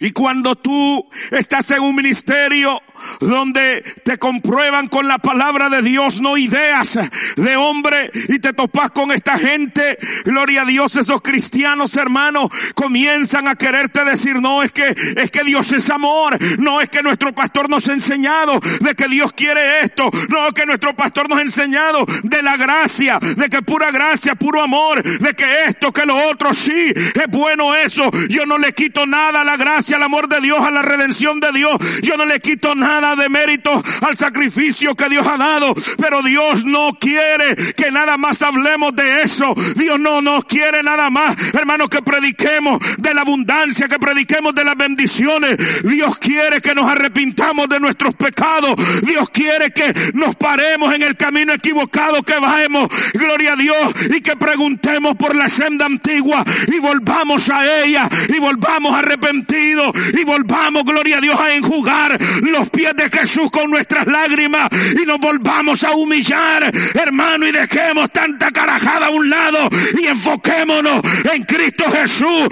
[0.00, 2.80] Y cuando tú estás en un ministerio
[3.20, 6.98] donde te comprueban con la palabra de Dios, no ideas
[7.36, 13.48] de hombre, y te topas con esta gente, gloria a Dios, esos cristianos hermanos comienzan
[13.48, 17.34] a quererte decir, no, es que, es que Dios es amor, no es que nuestro
[17.34, 21.42] pastor nos ha enseñado de que Dios quiere esto, no que nuestro pastor nos ha
[21.42, 26.16] enseñado de la gracia, de que pura gracia, puro amor, de que esto, que lo
[26.28, 30.28] otro, sí, es bueno eso, yo no le quito nada a la gracia, al amor
[30.28, 33.82] de Dios, a la redención de Dios, yo no le quito nada nada de mérito
[34.02, 39.22] al sacrificio que Dios ha dado, pero Dios no quiere que nada más hablemos de
[39.22, 39.54] eso.
[39.74, 44.64] Dios no nos quiere nada más, hermano, que prediquemos de la abundancia, que prediquemos de
[44.64, 45.82] las bendiciones.
[45.82, 48.74] Dios quiere que nos arrepintamos de nuestros pecados.
[49.02, 52.88] Dios quiere que nos paremos en el camino equivocado que vamos.
[53.14, 58.38] Gloria a Dios y que preguntemos por la senda antigua y volvamos a ella y
[58.38, 64.06] volvamos arrepentidos y volvamos, gloria a Dios, a enjugar los pies de Jesús con nuestras
[64.06, 64.68] lágrimas
[65.00, 69.68] y nos volvamos a humillar, hermano, y dejemos tanta carajada a un lado
[69.98, 71.00] y enfoquémonos
[71.32, 72.48] en Cristo Jesús.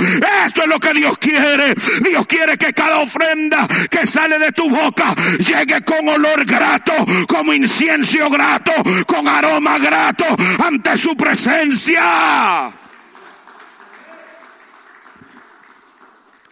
[0.47, 1.75] Esto es lo que Dios quiere.
[2.03, 6.93] Dios quiere que cada ofrenda que sale de tu boca llegue con olor grato,
[7.29, 8.73] como incienso grato,
[9.07, 10.25] con aroma grato
[10.64, 12.73] ante su presencia.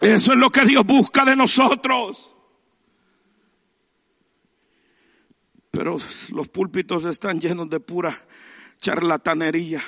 [0.00, 2.29] Eso es lo que Dios busca de nosotros.
[5.70, 5.98] Pero
[6.32, 8.16] los púlpitos están llenos de pura
[8.78, 9.82] charlatanería.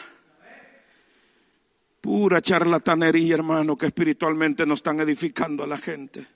[2.01, 6.27] Pura charlatanería, hermano, que espiritualmente no están edificando a la gente.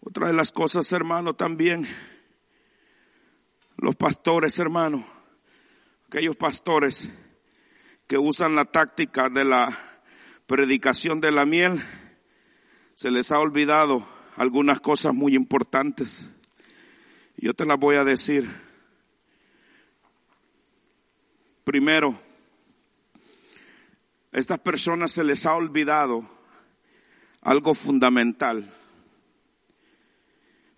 [0.00, 1.86] Otra de las cosas, hermano, también,
[3.76, 5.06] los pastores, hermano,
[6.06, 7.08] aquellos pastores
[8.08, 9.68] que usan la táctica de la
[10.46, 11.80] predicación de la miel,
[12.94, 14.06] se les ha olvidado
[14.36, 16.30] algunas cosas muy importantes.
[17.36, 18.48] Yo te las voy a decir.
[21.64, 22.18] Primero,
[24.32, 26.28] a estas personas se les ha olvidado
[27.40, 28.72] algo fundamental.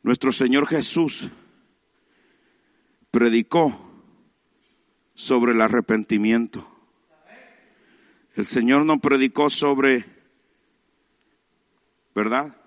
[0.03, 1.29] Nuestro Señor Jesús
[3.11, 3.91] predicó
[5.15, 6.71] sobre el arrepentimiento.
[8.35, 10.05] El Señor no predicó sobre,
[12.15, 12.64] ¿verdad?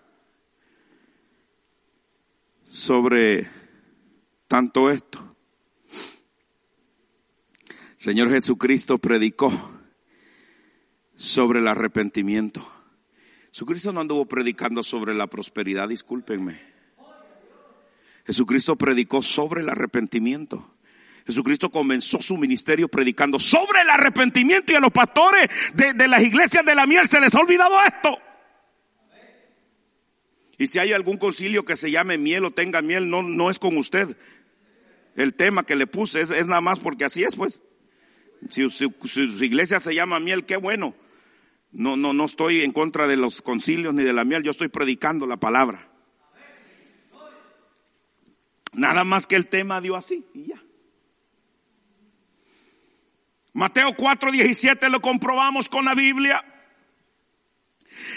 [2.78, 3.50] Sobre
[4.48, 5.36] tanto esto.
[7.96, 9.52] Señor Jesucristo predicó
[11.16, 12.72] sobre el arrepentimiento.
[13.52, 16.62] Jesucristo no anduvo predicando sobre la prosperidad, discúlpenme.
[18.28, 20.76] Jesucristo predicó sobre el arrepentimiento.
[21.26, 26.64] Jesucristo comenzó su ministerio predicando sobre el arrepentimiento y a los pastores de, las iglesias
[26.64, 28.20] de la miel se les ha olvidado esto.
[30.58, 33.60] Y si hay algún concilio que se llame miel o tenga miel, no, no es
[33.60, 34.18] con usted.
[35.16, 37.62] El tema que le puse es, nada más porque así es, pues.
[38.49, 40.95] Si, si, su iglesia se llama miel, qué bueno.
[41.72, 44.70] No, no, no estoy en contra de los concilios ni de la miel, yo estoy
[44.70, 45.91] predicando la palabra.
[48.74, 50.64] Nada más que el tema dio así y ya.
[53.53, 56.43] Mateo 4:17 lo comprobamos con la Biblia.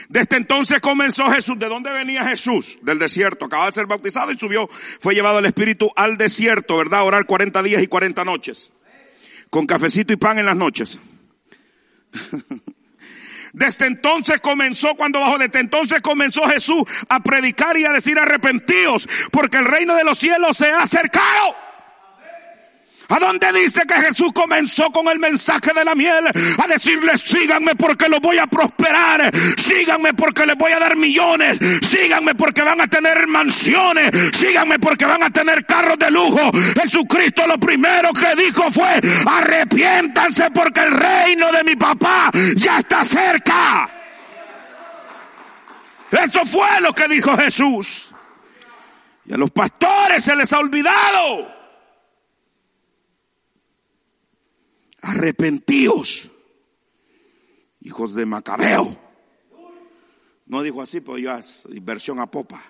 [0.08, 1.58] Desde entonces comenzó Jesús.
[1.58, 2.78] ¿De dónde venía Jesús?
[2.82, 3.46] Del desierto.
[3.46, 4.68] Acaba de ser bautizado y subió.
[4.68, 7.04] Fue llevado el Espíritu al desierto, ¿verdad?
[7.04, 8.72] orar 40 días y 40 noches.
[9.50, 11.00] Con cafecito y pan en las noches.
[13.52, 19.08] Desde entonces comenzó, cuando bajo, desde entonces comenzó Jesús a predicar y a decir arrepentíos,
[19.32, 21.56] porque el reino de los cielos se ha acercado.
[23.10, 26.28] ¿A dónde dice que Jesús comenzó con el mensaje de la miel?
[26.28, 29.32] A decirles, síganme porque los voy a prosperar.
[29.56, 31.58] Síganme porque les voy a dar millones.
[31.82, 34.12] Síganme porque van a tener mansiones.
[34.32, 36.52] Síganme porque van a tener carros de lujo.
[36.80, 43.04] Jesucristo lo primero que dijo fue, arrepiéntanse porque el reino de mi papá ya está
[43.04, 43.90] cerca.
[46.12, 48.06] Eso fue lo que dijo Jesús.
[49.26, 51.59] Y a los pastores se les ha olvidado
[55.02, 56.30] arrepentíos,
[57.80, 58.98] hijos de Macabeo.
[60.46, 62.62] No dijo así, pero es versión a popa.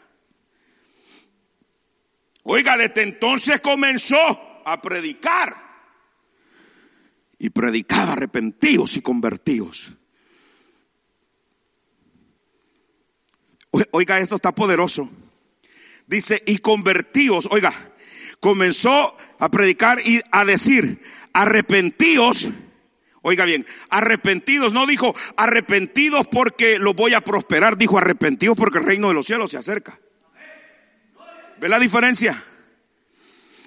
[2.43, 4.17] Oiga, desde entonces comenzó
[4.65, 5.71] a predicar.
[7.39, 9.97] Y predicaba arrepentidos y convertidos.
[13.93, 15.09] Oiga, esto está poderoso.
[16.07, 17.73] Dice, y convertidos, oiga,
[18.41, 21.01] comenzó a predicar y a decir,
[21.33, 22.51] arrepentidos,
[23.23, 28.85] oiga bien, arrepentidos, no dijo arrepentidos porque lo voy a prosperar, dijo arrepentidos porque el
[28.85, 29.99] reino de los cielos se acerca.
[31.61, 32.43] ¿Ve la diferencia?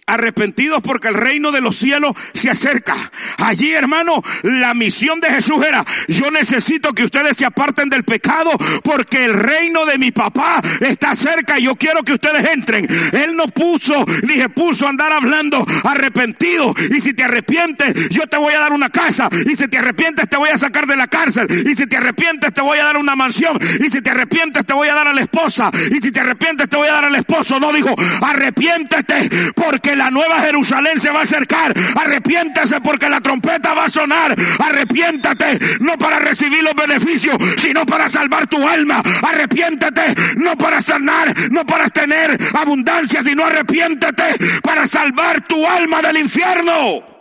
[0.05, 2.95] Arrepentidos porque el reino de los cielos se acerca.
[3.37, 8.51] Allí, hermano, la misión de Jesús era, yo necesito que ustedes se aparten del pecado
[8.83, 12.87] porque el reino de mi papá está cerca y yo quiero que ustedes entren.
[13.11, 16.73] Él no puso, ni se puso a andar hablando arrepentido.
[16.95, 19.29] Y si te arrepientes, yo te voy a dar una casa.
[19.45, 21.47] Y si te arrepientes, te voy a sacar de la cárcel.
[21.65, 23.57] Y si te arrepientes, te voy a dar una mansión.
[23.79, 25.71] Y si te arrepientes, te voy a dar a la esposa.
[25.91, 27.59] Y si te arrepientes, te voy a dar al esposo.
[27.59, 31.73] No dijo, arrepiéntete porque la nueva Jerusalén se va a acercar.
[31.95, 34.35] Arrepiéntese porque la trompeta va a sonar.
[34.59, 39.01] Arrepiéntate, no para recibir los beneficios, sino para salvar tu alma.
[39.21, 46.17] Arrepiéntete, no para sanar, no para tener abundancia, sino arrepiéntete para salvar tu alma del
[46.17, 47.13] infierno.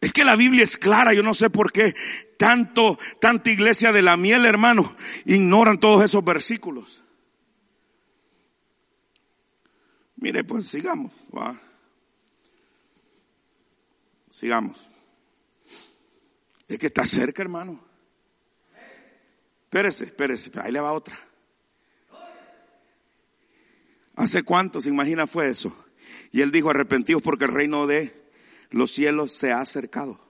[0.00, 1.94] Es que la Biblia es clara, yo no sé por qué
[2.36, 7.02] tanto, tanta iglesia de la miel, hermano, ignoran todos esos versículos.
[10.16, 11.12] Mire, pues sigamos.
[14.28, 14.88] Sigamos.
[16.68, 17.84] Es que está cerca, hermano.
[19.64, 21.18] Espérese, espérese, ahí le va otra.
[24.14, 25.76] ¿Hace cuánto se imagina fue eso?
[26.32, 28.30] Y él dijo, arrepentidos porque el reino de
[28.70, 30.20] los cielos se ha acercado.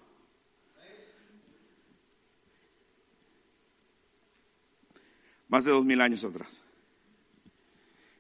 [5.49, 6.66] Más de dos mil años atrás.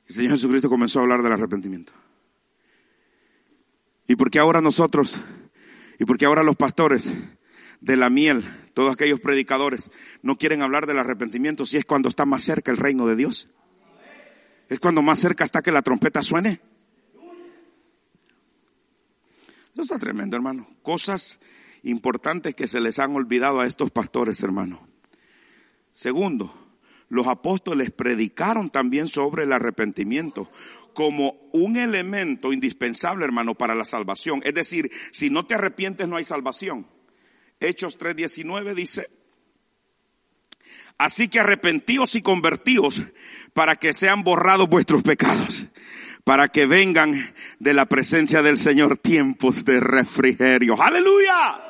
[0.08, 1.92] El Señor Jesucristo comenzó a hablar del arrepentimiento.
[4.06, 5.20] ¿Y por qué ahora nosotros?
[5.98, 7.12] ¿Y por qué ahora los pastores
[7.80, 9.90] de la miel, todos aquellos predicadores,
[10.22, 13.48] no quieren hablar del arrepentimiento si es cuando está más cerca el reino de Dios?
[14.68, 16.60] Es cuando más cerca está que la trompeta suene.
[19.72, 20.68] Eso está tremendo, hermano.
[20.82, 21.40] Cosas
[21.82, 24.86] importantes que se les han olvidado a estos pastores, hermano.
[25.92, 26.65] Segundo,
[27.08, 30.50] los apóstoles predicaron también sobre el arrepentimiento
[30.96, 34.40] como un elemento indispensable, hermano, para la salvación.
[34.44, 36.86] Es decir, si no te arrepientes no hay salvación.
[37.60, 39.10] Hechos 3:19 dice,
[40.96, 43.02] así que arrepentíos y convertíos
[43.52, 45.66] para que sean borrados vuestros pecados,
[46.24, 47.12] para que vengan
[47.58, 50.80] de la presencia del Señor tiempos de refrigerio.
[50.82, 51.62] Aleluya.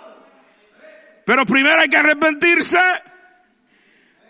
[1.24, 2.78] Pero primero hay que arrepentirse.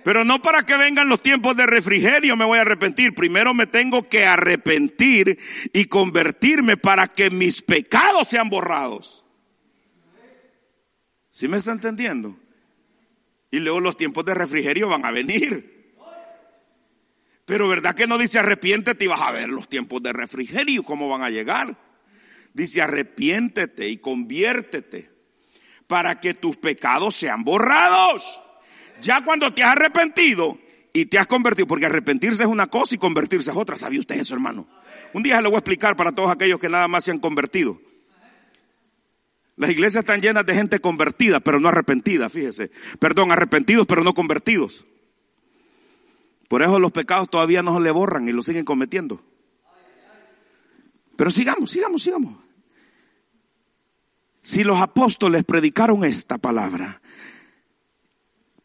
[0.07, 3.13] Pero no para que vengan los tiempos de refrigerio me voy a arrepentir.
[3.13, 5.37] Primero me tengo que arrepentir
[5.73, 9.25] y convertirme para que mis pecados sean borrados.
[11.33, 12.39] ¿Sí me está entendiendo?
[13.51, 15.97] Y luego los tiempos de refrigerio van a venir.
[17.45, 21.09] Pero ¿verdad que no dice arrepiéntete y vas a ver los tiempos de refrigerio, cómo
[21.09, 21.77] van a llegar?
[22.55, 25.11] Dice arrepiéntete y conviértete
[25.89, 28.41] para que tus pecados sean borrados.
[29.01, 30.59] Ya cuando te has arrepentido
[30.93, 33.77] y te has convertido, porque arrepentirse es una cosa y convertirse es otra.
[33.77, 34.67] ¿Sabía usted eso, hermano?
[35.13, 37.19] Un día se lo voy a explicar para todos aquellos que nada más se han
[37.19, 37.81] convertido.
[39.57, 42.71] Las iglesias están llenas de gente convertida, pero no arrepentida, fíjese.
[42.99, 44.85] Perdón, arrepentidos, pero no convertidos.
[46.49, 49.23] Por eso los pecados todavía no se le borran y lo siguen cometiendo.
[51.17, 52.37] Pero sigamos, sigamos, sigamos.
[54.43, 57.01] Si los apóstoles predicaron esta palabra,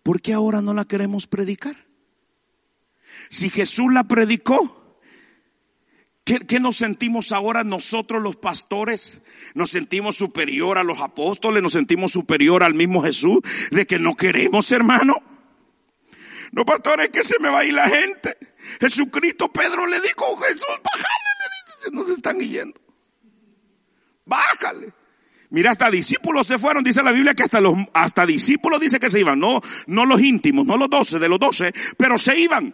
[0.03, 1.75] ¿por qué ahora no la queremos predicar?
[3.29, 4.81] Si Jesús la predicó,
[6.23, 9.21] ¿Qué, nos sentimos ahora nosotros los pastores?
[9.55, 11.63] ¿Nos sentimos superior a los apóstoles?
[11.63, 13.39] ¿Nos sentimos superior al mismo Jesús?
[13.71, 15.15] ¿De que no queremos, hermano?
[16.51, 18.37] No, pastores, que se me va a ir la gente.
[18.79, 22.79] Jesucristo, Pedro le dijo, Jesús, bájale, le dice, nos están yendo.
[24.25, 24.93] Bájale.
[25.51, 29.09] Mira, hasta discípulos se fueron, dice la Biblia que hasta los, hasta discípulos dice que
[29.09, 32.73] se iban, no, no los íntimos, no los doce, de los doce, pero se iban.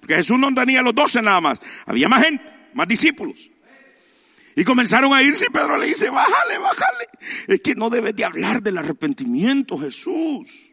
[0.00, 3.50] Porque Jesús no tenía los doce nada más, había más gente, más discípulos.
[4.56, 7.06] Y comenzaron a irse y Pedro le dice, bájale, bájale.
[7.46, 10.72] Es que no debes de hablar del arrepentimiento, Jesús.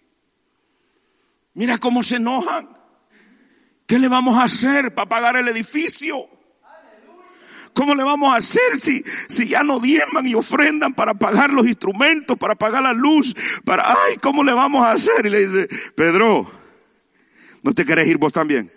[1.53, 2.69] Mira cómo se enojan.
[3.85, 6.27] ¿Qué le vamos a hacer para pagar el edificio?
[7.75, 11.67] ¿Cómo le vamos a hacer si, si ya no diezman y ofrendan para pagar los
[11.67, 13.35] instrumentos, para pagar la luz?
[13.65, 15.25] Para, ay, ¿cómo le vamos a hacer?
[15.25, 16.49] Y le dice, Pedro,
[17.63, 18.71] ¿no te querés ir vos también?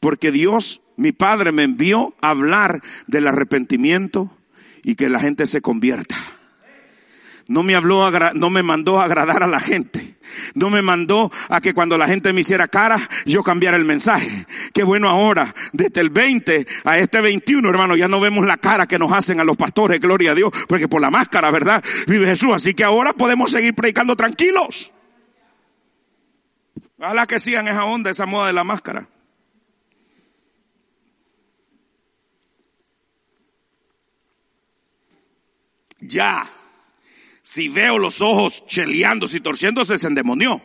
[0.00, 4.36] Porque Dios, mi Padre, me envió a hablar del arrepentimiento
[4.82, 6.16] y que la gente se convierta.
[7.52, 10.16] No me habló, no me mandó a agradar a la gente.
[10.54, 12.96] No me mandó a que cuando la gente me hiciera cara,
[13.26, 14.46] yo cambiara el mensaje.
[14.72, 18.86] Qué bueno ahora, desde el 20 a este 21, hermano, ya no vemos la cara
[18.86, 21.84] que nos hacen a los pastores, gloria a Dios, porque por la máscara, ¿verdad?
[22.06, 22.54] Vive Jesús.
[22.54, 24.90] Así que ahora podemos seguir predicando tranquilos.
[26.96, 29.06] Ojalá que sigan esa onda, esa moda de la máscara.
[36.00, 36.48] Ya.
[37.52, 40.64] Si veo los ojos cheleándose y torciéndose, se endemonió.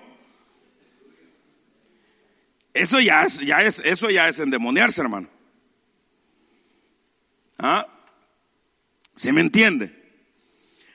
[2.74, 5.28] Eso ya es, ya es, eso ya es endemoniarse, hermano.
[7.58, 7.86] ¿Ah?
[9.18, 10.02] ¿Se me entiende?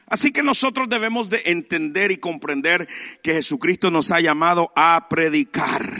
[0.06, 2.88] Así que nosotros debemos de entender y comprender
[3.22, 5.94] que Jesucristo nos ha llamado a predicar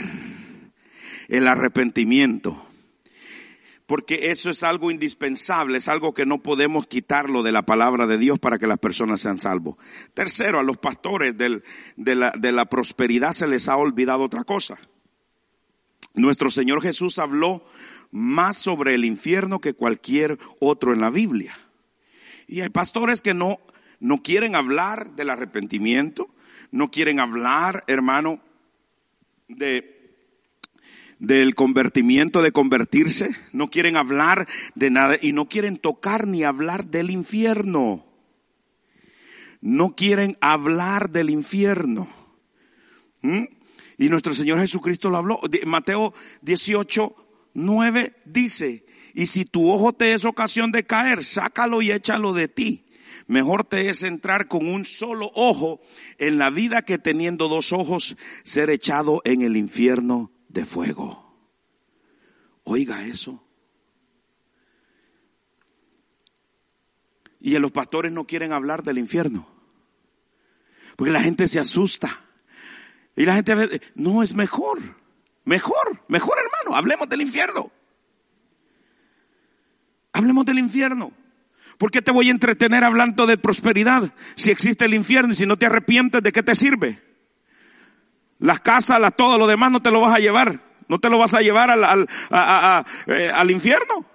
[1.27, 2.67] el arrepentimiento.
[3.85, 8.17] Porque eso es algo indispensable, es algo que no podemos quitarlo de la palabra de
[8.17, 9.75] Dios para que las personas sean salvos.
[10.13, 11.61] Tercero, a los pastores de,
[12.15, 14.77] la, de la prosperidad se les ha olvidado otra cosa.
[16.13, 17.65] Nuestro Señor Jesús habló
[18.11, 21.57] más sobre el infierno que cualquier otro en la Biblia.
[22.47, 23.59] Y hay pastores que no,
[23.99, 26.29] no quieren hablar del arrepentimiento,
[26.71, 28.41] no quieren hablar, hermano,
[29.47, 30.02] de
[31.23, 34.45] del convertimiento, de convertirse, no quieren hablar
[34.75, 38.05] de nada y no quieren tocar ni hablar del infierno.
[39.61, 42.09] No quieren hablar del infierno.
[43.21, 43.45] ¿Mm?
[43.97, 45.39] Y nuestro Señor Jesucristo lo habló.
[45.65, 47.15] Mateo 18,
[47.53, 52.49] 9 dice, y si tu ojo te es ocasión de caer, sácalo y échalo de
[52.49, 52.85] ti.
[53.27, 55.79] Mejor te es entrar con un solo ojo
[56.17, 61.19] en la vida que teniendo dos ojos ser echado en el infierno de fuego.
[62.63, 63.43] Oiga eso.
[67.41, 69.47] Y los pastores no quieren hablar del infierno.
[70.95, 72.21] Porque la gente se asusta.
[73.15, 74.79] Y la gente a veces, no es mejor,
[75.43, 77.71] mejor, mejor hermano, hablemos del infierno.
[80.13, 81.11] Hablemos del infierno.
[81.77, 85.45] ¿Por qué te voy a entretener hablando de prosperidad si existe el infierno y si
[85.45, 87.12] no te arrepientes de qué te sirve?
[88.43, 90.59] Las casas, las, todo lo demás no te lo vas a llevar.
[90.89, 94.05] No te lo vas a llevar al, al, eh, al infierno.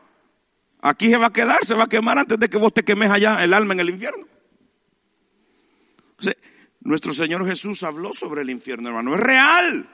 [0.82, 3.10] Aquí se va a quedar, se va a quemar antes de que vos te quemes
[3.10, 4.26] allá el alma en el infierno.
[6.80, 9.14] Nuestro Señor Jesús habló sobre el infierno, hermano.
[9.14, 9.88] Es real.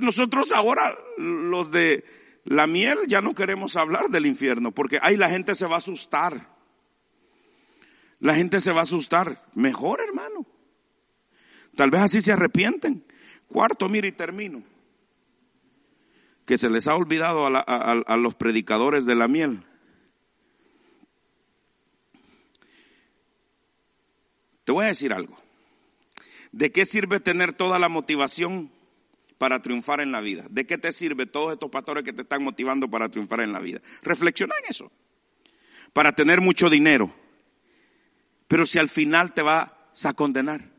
[0.00, 2.04] Nosotros ahora, los de
[2.44, 5.78] la miel, ya no queremos hablar del infierno, porque ahí la gente se va a
[5.78, 6.48] asustar.
[8.18, 9.44] La gente se va a asustar.
[9.52, 10.13] Mejor, hermano.
[11.76, 13.04] Tal vez así se arrepienten.
[13.48, 14.62] Cuarto, mire y termino.
[16.44, 19.64] Que se les ha olvidado a, a los predicadores de la miel.
[24.64, 25.38] Te voy a decir algo.
[26.52, 28.70] ¿De qué sirve tener toda la motivación
[29.38, 30.46] para triunfar en la vida?
[30.50, 33.60] ¿De qué te sirve todos estos pastores que te están motivando para triunfar en la
[33.60, 33.80] vida?
[34.02, 34.90] Reflexiona en eso.
[35.92, 37.14] Para tener mucho dinero.
[38.48, 39.70] Pero si al final te vas
[40.04, 40.73] a condenar.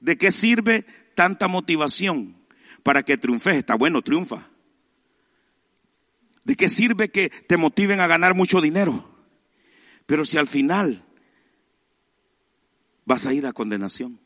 [0.00, 0.84] ¿De qué sirve
[1.14, 2.36] tanta motivación
[2.82, 3.56] para que triunfes?
[3.56, 4.48] Está bueno, triunfa.
[6.44, 9.08] ¿De qué sirve que te motiven a ganar mucho dinero?
[10.06, 11.04] Pero si al final
[13.08, 14.20] vas a ir a condenación.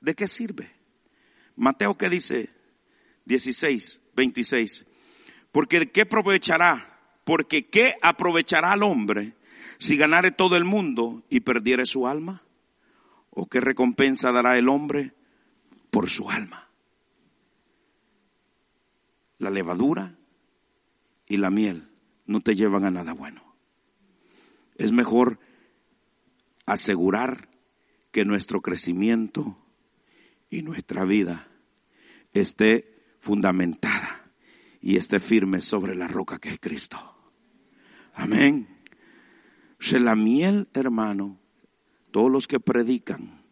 [0.00, 0.70] ¿De qué sirve?
[1.56, 2.50] Mateo que dice
[3.26, 4.86] 16, 26.
[5.52, 6.98] Porque ¿qué aprovechará?
[7.24, 9.36] Porque ¿qué aprovechará al hombre
[9.78, 12.42] si ganare todo el mundo y perdiere su alma?
[13.34, 15.14] ¿O qué recompensa dará el hombre
[15.90, 16.68] por su alma?
[19.38, 20.18] La levadura
[21.26, 21.88] y la miel
[22.26, 23.42] no te llevan a nada bueno.
[24.76, 25.40] Es mejor
[26.66, 27.48] asegurar
[28.10, 29.56] que nuestro crecimiento
[30.50, 31.48] y nuestra vida
[32.34, 34.30] esté fundamentada
[34.82, 36.98] y esté firme sobre la roca que es Cristo.
[38.14, 38.68] Amén.
[39.92, 41.41] La miel, hermano,
[42.12, 43.42] todos los que predican,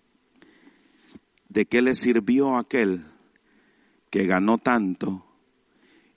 [1.48, 3.06] ¿de qué le sirvió aquel
[4.10, 5.26] que ganó tanto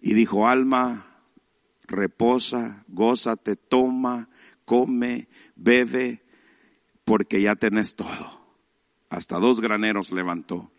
[0.02, 1.06] y dijo, alma,
[1.88, 4.30] reposa, gózate, toma,
[4.66, 6.24] come, bebe,
[7.06, 8.41] porque ya tenés todo.
[9.10, 10.72] Hasta dos graneros levantó.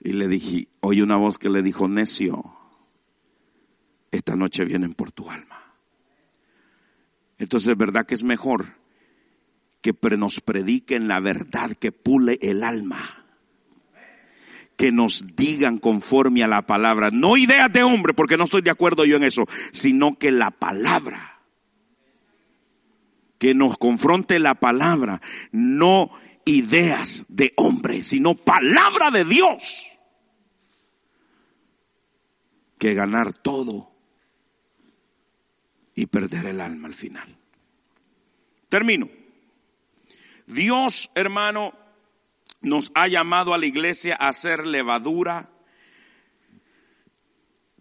[0.00, 2.56] Y le dije, oí una voz que le dijo, necio,
[4.10, 5.74] esta noche vienen por tu alma.
[7.38, 8.83] Entonces, ¿verdad que es mejor
[9.92, 13.20] que nos prediquen la verdad que pule el alma?
[14.76, 18.72] que nos digan conforme a la palabra, no ideas de hombre, porque no estoy de
[18.72, 21.34] acuerdo yo en eso, sino que la palabra
[23.44, 25.20] que nos confronte la palabra,
[25.52, 26.10] no
[26.46, 29.84] ideas de hombre, sino palabra de Dios.
[32.78, 33.92] Que ganar todo
[35.94, 37.36] y perder el alma al final.
[38.70, 39.23] Termino.
[40.46, 41.72] Dios, hermano,
[42.60, 45.50] nos ha llamado a la iglesia a hacer levadura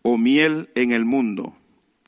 [0.02, 1.56] o miel en el mundo.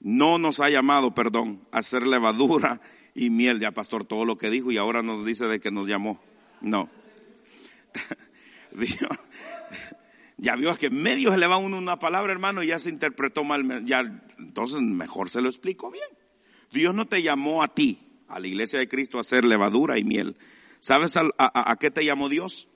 [0.02, 2.80] No nos ha llamado, perdón, a hacer levadura
[3.16, 3.60] y miel.
[3.60, 6.22] Ya, pastor, todo lo que dijo y ahora nos dice de que nos llamó.
[6.62, 6.90] No.
[10.38, 13.44] ya vio que medio se le va uno una palabra, hermano, y ya se interpretó
[13.44, 13.86] mal.
[13.86, 14.02] Ya,
[14.38, 16.08] entonces mejor se lo explico bien.
[16.72, 20.04] Dios no te llamó a ti, a la iglesia de Cristo, a hacer levadura y
[20.04, 20.38] miel.
[20.80, 22.68] ¿Sabes a, a qué te llamó Dios?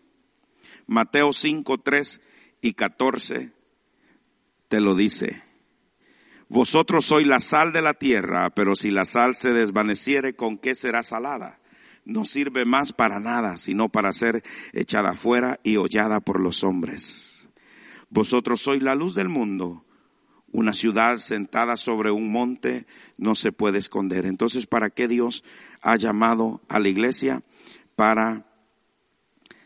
[0.87, 2.21] Mateo 5, 3
[2.61, 3.51] y 14
[4.69, 5.43] te lo dice.
[6.47, 10.73] Vosotros sois la sal de la tierra, pero si la sal se desvaneciere, ¿con qué
[10.73, 11.59] será salada?
[12.05, 14.43] No sirve más para nada, sino para ser
[14.73, 17.49] echada fuera y hollada por los hombres.
[18.09, 19.85] Vosotros sois la luz del mundo.
[20.51, 22.87] Una ciudad sentada sobre un monte
[23.17, 24.25] no se puede esconder.
[24.25, 25.43] Entonces, ¿para qué Dios
[25.81, 27.43] ha llamado a la iglesia?
[27.95, 28.47] Para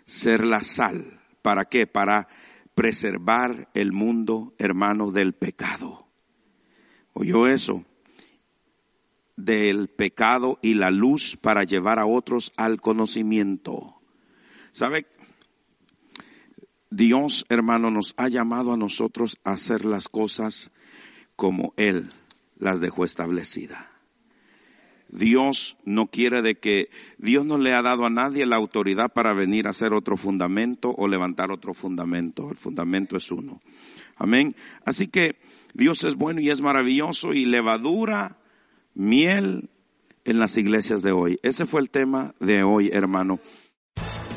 [0.05, 1.21] ser la sal.
[1.41, 1.87] ¿Para qué?
[1.87, 2.27] Para
[2.75, 6.07] preservar el mundo, hermano, del pecado.
[7.13, 7.85] ¿Oyó eso?
[9.37, 14.01] Del pecado y la luz para llevar a otros al conocimiento.
[14.71, 15.07] ¿Sabe?
[16.89, 20.71] Dios, hermano, nos ha llamado a nosotros a hacer las cosas
[21.35, 22.09] como Él
[22.57, 23.93] las dejó establecidas.
[25.13, 29.33] Dios no quiere de que, Dios no le ha dado a nadie la autoridad para
[29.33, 32.49] venir a hacer otro fundamento o levantar otro fundamento.
[32.49, 33.61] El fundamento es uno.
[34.15, 34.55] Amén.
[34.85, 35.35] Así que
[35.75, 38.39] Dios es bueno y es maravilloso y levadura,
[38.95, 39.69] miel
[40.25, 41.39] en las iglesias de hoy.
[41.43, 43.39] Ese fue el tema de hoy, hermano.